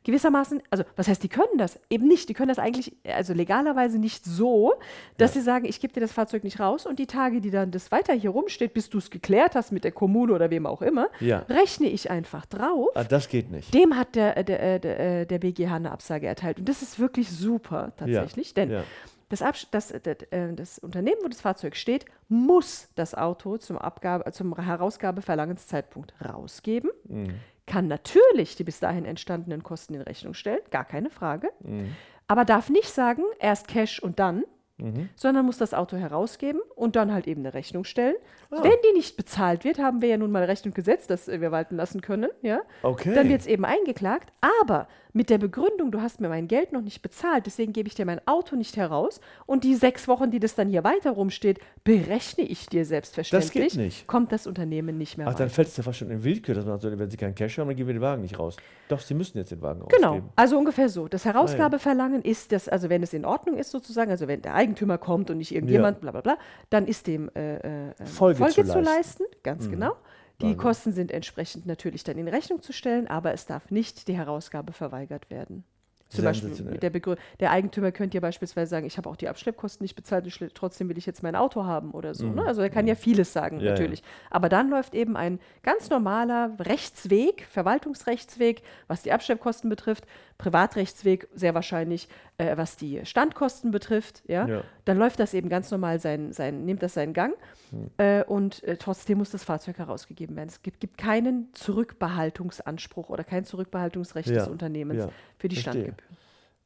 gewissermaßen, 0.07 0.63
also 0.71 0.83
was 0.95 1.07
heißt, 1.07 1.21
die 1.21 1.29
können 1.29 1.57
das? 1.59 1.79
Eben 1.91 2.07
nicht. 2.07 2.27
Die 2.29 2.33
können 2.33 2.47
das 2.49 2.57
eigentlich, 2.57 2.95
also 3.05 3.33
legalerweise 3.33 3.99
nicht 3.99 4.25
so, 4.25 4.73
dass 5.17 5.33
sie 5.33 5.41
sagen, 5.41 5.65
ich 5.65 5.79
gebe 5.79 5.93
dir 5.93 5.99
das 5.99 6.11
Fahrzeug 6.11 6.43
nicht 6.43 6.59
raus 6.59 6.85
und 6.87 6.97
die 6.97 7.05
Tage, 7.05 7.39
die 7.41 7.51
dann 7.51 7.69
das 7.69 7.91
weiter 7.91 8.13
hier 8.13 8.31
rumsteht, 8.31 8.73
bis 8.73 8.89
du 8.89 8.97
es 8.97 9.11
geklärt 9.11 9.53
hast 9.55 9.71
mit 9.71 9.83
der 9.83 9.91
Kommune 9.91 10.33
oder 10.33 10.49
wem 10.49 10.65
auch 10.65 10.81
immer, 10.81 11.09
Ja. 11.19 11.45
rechne 11.49 11.87
ich 11.87 12.09
einfach 12.09 12.45
drauf. 12.47 12.89
ah, 12.95 13.03
das 13.03 13.29
geht 13.29 13.51
nicht. 13.51 13.73
Dem 13.73 13.95
hat 13.95 14.15
der, 14.15 14.35
äh, 14.37 14.43
der, 14.43 14.63
äh, 14.63 14.79
der, 14.79 14.99
äh, 15.21 15.25
der 15.27 15.39
BGH 15.39 15.75
eine 15.75 15.91
Absage 15.91 16.25
erteilt. 16.27 16.57
Und 16.59 16.67
das 16.67 16.81
ist 16.81 16.99
wirklich 16.99 17.29
super 17.29 17.93
tatsächlich, 17.97 18.53
denn 18.53 18.71
Ja. 18.71 18.83
das, 19.29 19.41
Absch 19.41 19.67
das, 19.71 19.89
das, 20.03 20.17
äh, 20.31 20.53
das 20.53 20.79
Unternehmen, 20.79 21.17
wo 21.23 21.27
das 21.27 21.41
Fahrzeug 21.41 21.75
steht, 21.75 22.05
muss 22.29 22.87
das 22.95 23.13
Auto 23.13 23.57
zum, 23.57 23.77
Abgabe, 23.77 24.31
zum 24.31 24.55
Herausgabeverlangenszeitpunkt 24.57 26.13
rausgeben, 26.23 26.89
Mhm. 27.07 27.33
Kann 27.67 27.87
natürlich 27.87 28.55
die 28.55 28.63
bis 28.63 28.79
dahin 28.79 29.05
entstandenen 29.05 29.61
Kosten 29.61 29.93
in 29.93 30.01
Rechnung 30.01 30.33
stellen, 30.33 30.61
gar 30.71 30.85
keine 30.85 31.09
Frage, 31.11 31.49
Mhm. 31.59 31.93
aber 32.27 32.43
darf 32.45 32.69
nicht 32.69 32.89
sagen, 32.89 33.21
erst 33.39 33.67
Cash 33.67 33.99
und 33.99 34.17
dann, 34.19 34.43
Mhm. 34.79 35.09
sondern 35.15 35.45
muss 35.45 35.57
das 35.57 35.73
Auto 35.73 35.97
herausgeben 35.97 36.61
und 36.75 36.95
dann 36.95 37.11
halt 37.11 37.25
eben 37.27 37.41
eine 37.41 37.53
Rechnung 37.55 37.83
stellen. 37.83 38.15
Ah. 38.51 38.61
Wenn 38.63 38.73
die 38.87 38.95
nicht 38.95 39.17
bezahlt 39.17 39.63
wird, 39.63 39.79
haben 39.79 40.01
wir 40.01 40.09
ja 40.09 40.17
nun 40.17 40.31
mal 40.31 40.43
Recht 40.43 40.65
und 40.67 40.75
Gesetz, 40.75 41.07
das 41.07 41.27
äh, 41.27 41.41
wir 41.41 41.51
walten 41.51 41.75
lassen 41.75 42.01
können, 42.01 42.29
ja. 42.43 42.59
Okay. 42.83 43.15
Dann 43.15 43.27
wird 43.27 43.41
es 43.41 43.47
eben 43.47 43.65
eingeklagt, 43.65 44.31
aber 44.63 44.87
mit 45.13 45.31
der 45.31 45.39
Begründung, 45.39 45.89
du 45.89 46.01
hast 46.01 46.21
mir 46.21 46.29
mein 46.29 46.47
Geld 46.47 46.73
noch 46.73 46.81
nicht 46.83 47.01
bezahlt, 47.01 47.47
deswegen 47.47 47.73
gebe 47.73 47.87
ich 47.89 47.95
dir 47.95 48.05
mein 48.05 48.21
Auto 48.27 48.55
nicht 48.55 48.77
heraus 48.77 49.19
und 49.47 49.63
die 49.63 49.73
sechs 49.73 50.07
Wochen, 50.07 50.29
die 50.29 50.39
das 50.39 50.53
dann 50.53 50.69
hier 50.69 50.83
weiter 50.83 51.09
rumsteht, 51.11 51.59
berechne 51.83 52.43
ich 52.43 52.67
dir 52.67 52.85
selbstverständlich. 52.85 53.75
nicht. 53.77 54.05
Kommt 54.07 54.31
das 54.31 54.45
Unternehmen 54.45 54.97
nicht 54.99 55.17
mehr 55.17 55.25
Ach, 55.27 55.33
dann 55.33 55.45
weiter. 55.47 55.55
fällt 55.55 55.69
es 55.69 55.77
ja 55.77 55.81
fast 55.83 55.97
schon 55.97 56.11
in 56.11 56.23
Willkür, 56.23 56.53
dass 56.53 56.65
man 56.65 56.79
sagt, 56.79 56.99
wenn 56.99 57.09
sie 57.09 57.17
keinen 57.17 57.33
Cash 57.33 57.57
haben, 57.57 57.67
dann 57.67 57.75
geben 57.75 57.87
wir 57.87 57.95
den 57.95 58.01
Wagen 58.01 58.21
nicht 58.21 58.37
raus. 58.37 58.57
Doch, 58.89 58.99
sie 58.99 59.15
müssen 59.15 59.39
jetzt 59.39 59.51
den 59.51 59.61
Wagen 59.63 59.83
Genau, 59.89 60.09
ausgeben. 60.09 60.29
also 60.35 60.57
ungefähr 60.59 60.87
so. 60.89 61.07
Das 61.07 61.25
Herausgabeverlangen 61.25 62.21
ist, 62.21 62.51
das, 62.51 62.69
also 62.69 62.89
wenn 62.89 63.01
es 63.01 63.13
in 63.13 63.25
Ordnung 63.25 63.57
ist 63.57 63.71
sozusagen, 63.71 64.11
also 64.11 64.27
wenn 64.27 64.41
der 64.43 64.53
Eigentümer 64.53 64.66
kommt 64.75 65.29
und 65.29 65.37
nicht 65.37 65.53
irgendjemand, 65.53 66.01
bla 66.01 66.11
bla 66.11 66.21
bla, 66.21 66.37
dann 66.69 66.87
ist 66.87 67.07
dem 67.07 67.29
äh, 67.35 67.57
äh, 67.57 67.89
äh, 67.89 68.05
Folge 68.05 68.37
zu 68.37 68.61
leisten. 68.61 68.83
leisten, 68.83 69.23
ganz 69.43 69.69
genau. 69.69 69.93
Die 70.39 70.43
Wahnsinn. 70.43 70.57
Kosten 70.57 70.91
sind 70.91 71.11
entsprechend 71.11 71.65
natürlich 71.65 72.03
dann 72.03 72.17
in 72.17 72.27
Rechnung 72.27 72.61
zu 72.61 72.71
stellen, 72.71 73.07
aber 73.07 73.33
es 73.33 73.45
darf 73.45 73.71
nicht 73.71 74.07
die 74.07 74.15
Herausgabe 74.15 74.71
verweigert 74.71 75.29
werden. 75.31 75.63
Zum 76.09 76.23
Beispiel 76.23 76.51
der 76.51 76.89
Begründung, 76.89 77.23
der 77.41 77.51
Eigentümer 77.51 77.91
könnte 77.91 78.15
ja 78.15 78.21
beispielsweise 78.21 78.69
sagen, 78.69 78.85
ich 78.85 78.97
habe 78.97 79.09
auch 79.09 79.17
die 79.17 79.27
Abschleppkosten 79.27 79.83
nicht 79.83 79.95
bezahlt, 79.95 80.25
und 80.25 80.55
trotzdem 80.55 80.87
will 80.87 80.97
ich 80.97 81.05
jetzt 81.05 81.21
mein 81.21 81.35
Auto 81.35 81.65
haben 81.65 81.91
oder 81.91 82.13
so. 82.13 82.27
Ne? 82.27 82.45
Also 82.45 82.61
er 82.61 82.69
kann 82.69 82.87
ja 82.87 82.95
vieles 82.95 83.33
sagen, 83.33 83.57
Mhm. 83.57 83.61
Ja, 83.61 83.67
ja. 83.67 83.71
natürlich. 83.73 84.03
Aber 84.29 84.47
dann 84.47 84.69
läuft 84.69 84.95
eben 84.95 85.17
ein 85.17 85.39
ganz 85.63 85.89
normaler 85.89 86.51
Rechtsweg, 86.59 87.45
Verwaltungsrechtsweg, 87.49 88.61
was 88.87 89.01
die 89.01 89.11
Abschleppkosten 89.11 89.69
betrifft, 89.69 90.05
Privatrechtsweg 90.37 91.27
sehr 91.33 91.53
wahrscheinlich, 91.53 92.07
äh, 92.37 92.55
was 92.57 92.77
die 92.77 93.05
Standkosten 93.05 93.71
betrifft. 93.71 94.23
Ja? 94.27 94.47
Ja. 94.47 94.61
Dann 94.85 94.97
läuft 94.97 95.19
das 95.19 95.33
eben 95.33 95.49
ganz 95.49 95.71
normal 95.71 95.99
sein, 95.99 96.33
sein 96.33 96.65
nimmt 96.65 96.83
das 96.83 96.93
seinen 96.93 97.13
Gang 97.13 97.33
Hm. 97.71 97.89
äh, 97.97 98.23
und 98.23 98.63
äh, 98.63 98.77
trotzdem 98.77 99.17
muss 99.17 99.31
das 99.31 99.43
Fahrzeug 99.43 99.77
herausgegeben 99.77 100.35
werden. 100.37 100.47
Es 100.47 100.61
gibt, 100.61 100.79
gibt 100.79 100.97
keinen 100.97 101.49
Zurückbehaltungsanspruch 101.53 103.09
oder 103.09 103.23
kein 103.23 103.43
Zurückbehaltungsrecht 103.43 104.29
Ja, 104.29 104.35
des 104.39 104.47
Unternehmens 104.47 104.99
ja, 104.99 105.09
für 105.37 105.47
die 105.49 105.55
verstehe. 105.57 105.73
Standgebühren. 105.83 106.17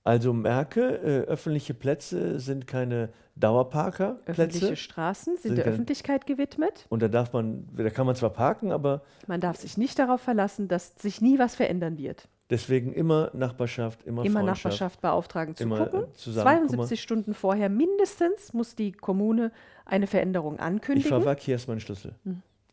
Also 0.04 0.34
merke, 0.34 0.82
äh, 0.98 1.22
öffentliche 1.28 1.74
Plätze 1.74 2.40
sind 2.40 2.66
keine 2.68 3.10
Dauerparkerplätze. 3.36 4.42
Öffentliche 4.42 4.76
Straßen 4.76 5.38
sind 5.38 5.42
Sind 5.44 5.58
der 5.58 5.66
Öffentlichkeit 5.66 6.26
gewidmet. 6.26 6.86
Und 6.90 7.02
da 7.02 7.08
darf 7.08 7.34
man, 7.34 7.68
da 7.76 7.90
kann 7.92 8.06
man 8.06 8.16
zwar 8.16 8.32
parken, 8.32 8.72
aber 8.72 9.02
Man 9.28 9.42
darf 9.42 9.58
sich 9.58 9.78
nicht 9.78 10.00
darauf 10.00 10.22
verlassen, 10.22 10.68
dass 10.68 10.96
sich 10.98 11.22
nie 11.22 11.38
was 11.40 11.56
verändern 11.56 11.98
wird. 11.98 12.28
Deswegen 12.52 12.94
immer 12.94 13.32
Nachbarschaft, 13.34 14.04
immer, 14.04 14.24
Immer 14.24 14.42
Freundschaft. 14.42 14.66
Nachbarschaft 14.66 15.02
beauftragen 15.02 15.56
zu 15.56 15.64
Immer, 15.64 15.88
gucken. 15.88 16.04
äh, 16.04 16.14
zusammen, 16.14 16.68
72 16.70 17.02
Stunden 17.02 17.34
vorher 17.34 17.70
mindestens 17.70 18.54
muss 18.54 18.76
die 18.76 18.92
Kommune 18.92 19.52
eine 19.86 20.06
Veränderung 20.06 20.56
Ich 20.56 20.62
ankündigen. 20.62 21.10
verwacke, 21.10 21.42
hier 21.42 21.56
ist 21.56 21.68
mein 21.68 21.80
Schlüssel. 21.80 22.14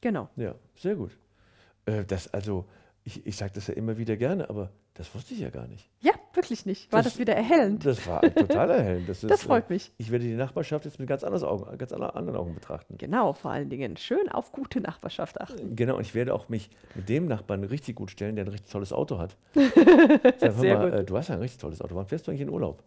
Genau. 0.03 0.29
Ja, 0.37 0.55
sehr 0.77 0.95
gut. 0.97 1.17
Äh, 1.87 2.05
das, 2.05 2.33
also, 2.35 2.67
ich, 3.05 3.27
ich 3.27 3.37
sage 3.37 3.53
das 3.55 3.69
ja 3.69 3.75
immer 3.75 3.97
wieder 3.97 4.17
gerne, 4.17 4.51
aber 4.51 4.71
das 4.99 5.15
wusste 5.15 5.33
ich 5.33 5.41
ja 5.41 5.49
gar 5.51 5.67
nicht. 5.69 5.89
Ja, 6.01 6.13
wirklich 6.35 6.67
nicht. 6.67 6.93
War 6.93 7.03
das, 7.03 7.13
Das- 7.15 7.21
wieder 7.21 7.35
erhellend? 7.35 7.87
Das 7.87 8.07
war 8.07 8.21
total 8.21 8.71
erhellend. 8.71 9.09
Das, 9.09 9.23
ist, 9.25 9.31
Das 9.31 9.43
freut 9.45 9.71
äh, 9.71 9.75
mich. 9.75 9.93
Ich 9.97 10.11
werde 10.11 10.25
die 10.27 10.35
Nachbarschaft 10.35 10.85
jetzt 10.85 10.99
mit 10.99 11.09
ganz, 11.09 11.23
Augen, 11.25 11.79
ganz 11.79 11.93
anderen 11.93 12.37
Augen 12.37 12.55
betrachten. 12.55 12.97
Genau, 12.99 13.33
vor 13.33 13.53
allen 13.53 13.71
Dingen 13.71 13.97
schön 13.97 14.29
auf 14.29 14.53
gute 14.53 14.81
Nachbarschaft 14.81 15.41
achten. 15.41 15.77
Genau, 15.77 15.95
und 15.97 16.03
ich 16.03 16.15
werde 16.15 16.35
auch 16.35 16.49
mich 16.49 16.69
mit 16.95 17.09
dem 17.09 17.27
Nachbarn 17.27 17.65
richtig 17.65 17.97
gut 17.97 18.11
stellen, 18.11 18.37
der 18.37 18.45
ein 18.45 18.49
richtig 18.49 18.71
tolles 18.73 18.93
Auto 18.93 19.19
hat. 19.19 19.37
Sag, 20.39 20.53
Sehr 20.53 20.79
mal, 20.79 20.91
gut. 20.91 20.99
äh, 21.01 21.05
du 21.05 21.17
hast 21.17 21.29
ja 21.29 21.35
ein 21.37 21.41
richtig 21.41 21.61
tolles 21.61 21.81
Auto. 21.81 21.95
Wann 21.95 22.07
fährst 22.07 22.27
du 22.27 22.31
eigentlich 22.31 22.43
in 22.43 22.51
Urlaub? 22.51 22.83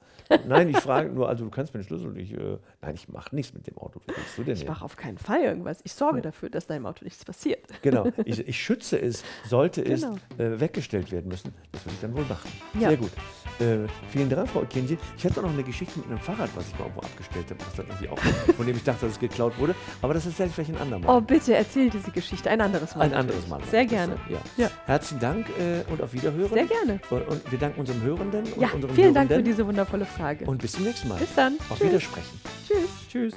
Nein, 0.47 0.69
ich 0.69 0.77
frage 0.77 1.09
nur, 1.09 1.27
also 1.27 1.43
du 1.43 1.49
kannst 1.51 1.73
mir 1.73 1.81
den 1.81 1.85
Schlüssel 1.87 2.11
nicht. 2.11 2.33
Äh, 2.33 2.57
nein, 2.81 2.95
ich 2.95 3.09
mache 3.09 3.35
nichts 3.35 3.53
mit 3.53 3.67
dem 3.67 3.77
Auto. 3.77 3.99
Was 4.05 4.15
willst 4.15 4.37
du 4.37 4.43
denn 4.43 4.55
Ich 4.55 4.65
mache 4.67 4.85
auf 4.85 4.95
keinen 4.95 5.17
Fall 5.17 5.41
irgendwas. 5.41 5.79
Ich 5.83 5.93
sorge 5.93 6.21
dafür, 6.21 6.49
dass 6.49 6.67
deinem 6.67 6.85
Auto 6.85 7.03
nichts 7.03 7.25
passiert. 7.25 7.59
Genau, 7.81 8.07
ich, 8.25 8.47
ich 8.47 8.61
schütze 8.61 9.01
es, 9.01 9.23
sollte 9.47 9.83
Genau. 9.91 10.15
es 10.37 10.39
äh, 10.39 10.59
weggestellt 10.59 11.11
werden 11.11 11.27
müssen. 11.27 11.53
Das 11.71 11.85
würde 11.85 11.95
ich 11.95 12.00
dann 12.01 12.13
wohl 12.15 12.25
machen. 12.25 12.49
Ja. 12.79 12.89
Sehr 12.89 12.97
gut. 12.97 13.11
Äh, 13.59 13.87
vielen 14.09 14.27
Dank, 14.29 14.49
Frau 14.49 14.61
Kenji. 14.61 14.97
Ich 15.17 15.23
hätte 15.23 15.41
noch 15.41 15.51
eine 15.51 15.61
Geschichte 15.63 15.99
mit 15.99 16.07
einem 16.09 16.17
Fahrrad, 16.17 16.49
was 16.55 16.67
ich 16.67 16.73
mal 16.73 16.85
irgendwo 16.85 17.01
abgestellt 17.01 17.45
habe, 17.49 17.59
was 17.65 17.75
dann 17.75 17.85
irgendwie 17.87 18.09
auch, 18.09 18.17
von 18.57 18.65
dem 18.65 18.75
ich 18.75 18.83
dachte, 18.83 19.05
dass 19.05 19.13
es 19.13 19.19
geklaut 19.19 19.57
wurde. 19.59 19.75
Aber 20.01 20.13
das 20.13 20.25
erzähle 20.25 20.49
ich 20.49 20.55
vielleicht 20.55 20.71
ein 20.71 20.77
andermal. 20.81 21.17
Oh, 21.17 21.21
bitte 21.21 21.53
erzähl 21.55 21.89
diese 21.89 22.09
Geschichte 22.11 22.49
ein 22.49 22.59
anderes 22.61 22.95
Mal. 22.95 23.03
ein 23.03 23.11
natürlich. 23.11 23.35
anderes 23.35 23.49
Mal. 23.49 23.61
Sehr 23.69 23.85
gerne. 23.85 24.15
Ja. 24.29 24.37
Ja. 24.57 24.71
Herzlichen 24.85 25.19
Dank 25.19 25.47
äh, 25.59 25.83
und 25.91 26.01
auf 26.01 26.11
Wiederhören. 26.13 26.51
Sehr 26.53 26.65
gerne. 26.65 26.99
Und, 27.09 27.51
wir 27.51 27.59
danken 27.59 27.79
unserem 27.79 28.01
Hörenden 28.01 28.45
und 28.53 28.61
Ja, 28.61 28.69
unseren 28.73 28.95
vielen 28.95 29.13
Dank 29.13 29.27
für 29.27 29.35
Hörenden. 29.35 29.51
diese 29.53 29.67
wundervolle 29.67 30.05
Frage. 30.05 30.45
Und 30.45 30.61
bis 30.61 30.71
zum 30.71 30.83
nächsten 30.85 31.07
Mal. 31.09 31.19
Bis 31.19 31.35
dann. 31.35 31.57
Auf 31.69 31.77
Tschüss. 31.77 31.87
Wiedersprechen. 31.89 32.41
Tschüss. 32.67 32.89
Tschüss. 33.09 33.33